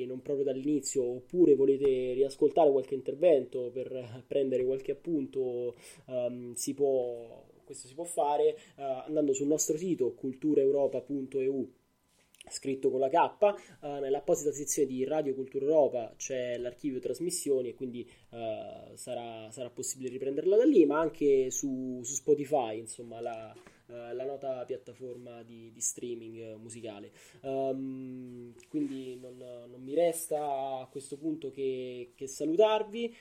[0.05, 5.75] non proprio dall'inizio oppure volete riascoltare qualche intervento per prendere qualche appunto,
[6.07, 11.69] ehm, si può, questo si può fare eh, andando sul nostro sito culturaeuropa.eu
[12.49, 13.15] scritto con la K,
[13.81, 19.69] uh, nell'apposita sezione di Radio Cultura Europa c'è l'archivio trasmissioni e quindi uh, sarà, sarà,
[19.69, 23.55] possibile riprenderla da lì, ma anche su, su Spotify, insomma, la,
[23.87, 27.11] uh, la nota piattaforma di, di streaming musicale.
[27.41, 33.15] Um, quindi non, non, mi resta a questo punto che, che salutarvi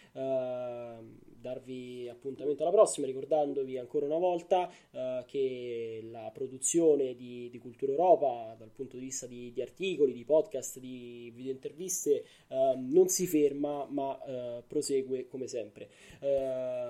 [1.43, 7.93] darvi appuntamento alla prossima, ricordandovi ancora una volta uh, che la produzione di, di, Cultura
[7.93, 13.09] Europa dal punto di vista di, di articoli, di podcast, di video interviste uh, non
[13.09, 15.91] si ferma ma uh, prosegue come sempre.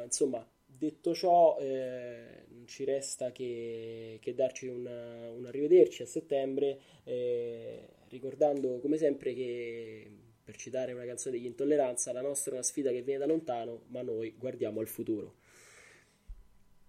[0.05, 0.47] insomma,
[0.83, 7.89] detto ciò, eh, non ci resta che, che darci un, un, arrivederci a settembre, eh,
[8.09, 10.11] ricordando come sempre che
[10.43, 13.85] per citare una canzone degli Intolleranza, la nostra è una sfida che viene da lontano,
[13.89, 15.37] ma noi guardiamo al futuro.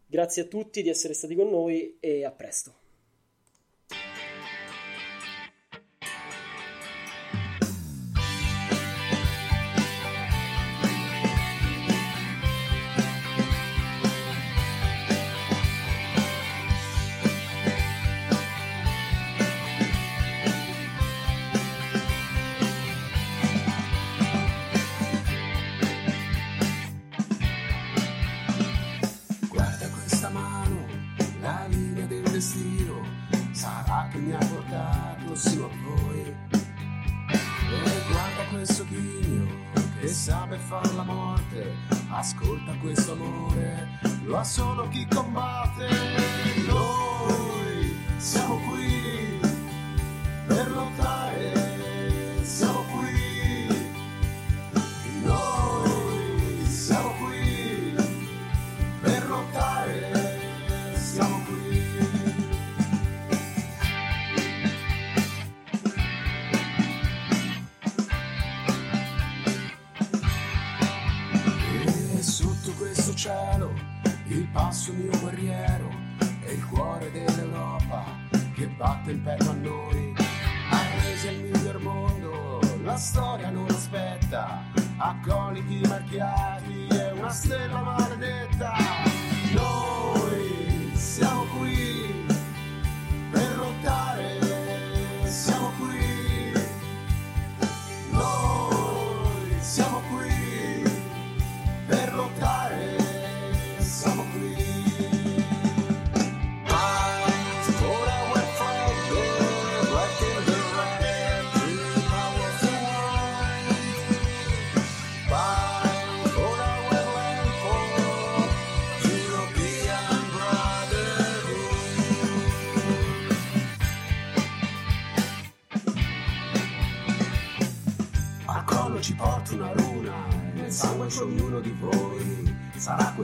[0.08, 2.83] Grazie a tutti di essere stati con noi e a presto.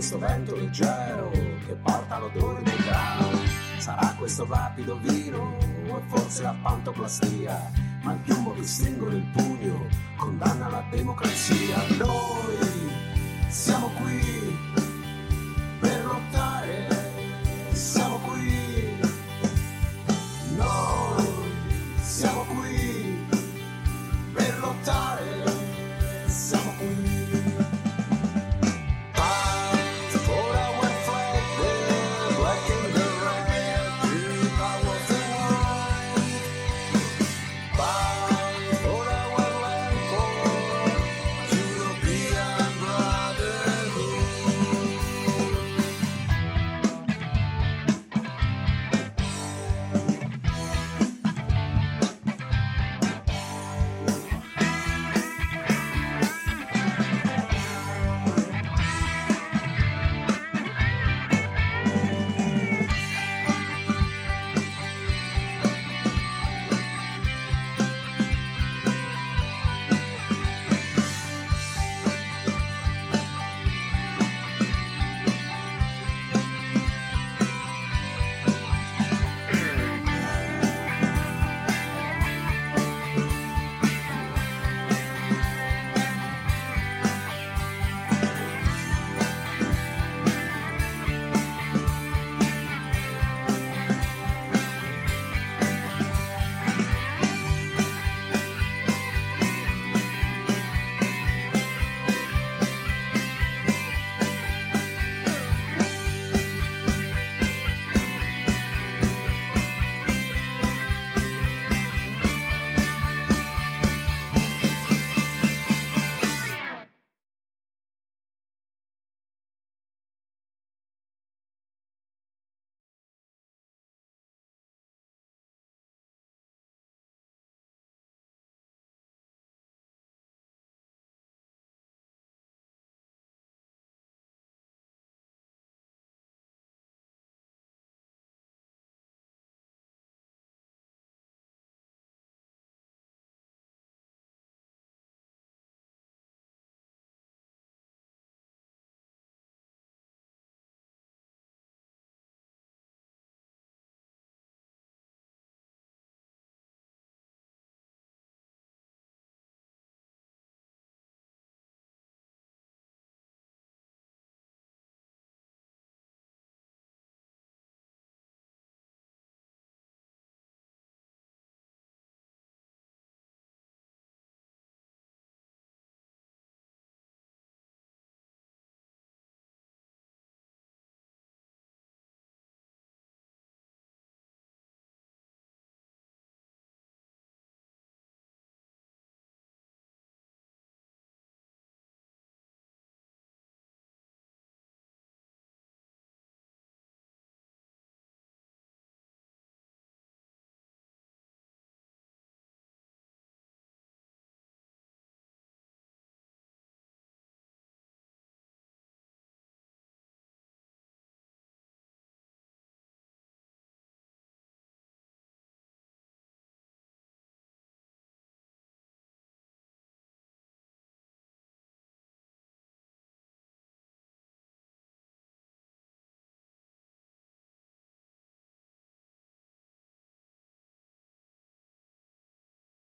[0.09, 1.18] Sarà questo vento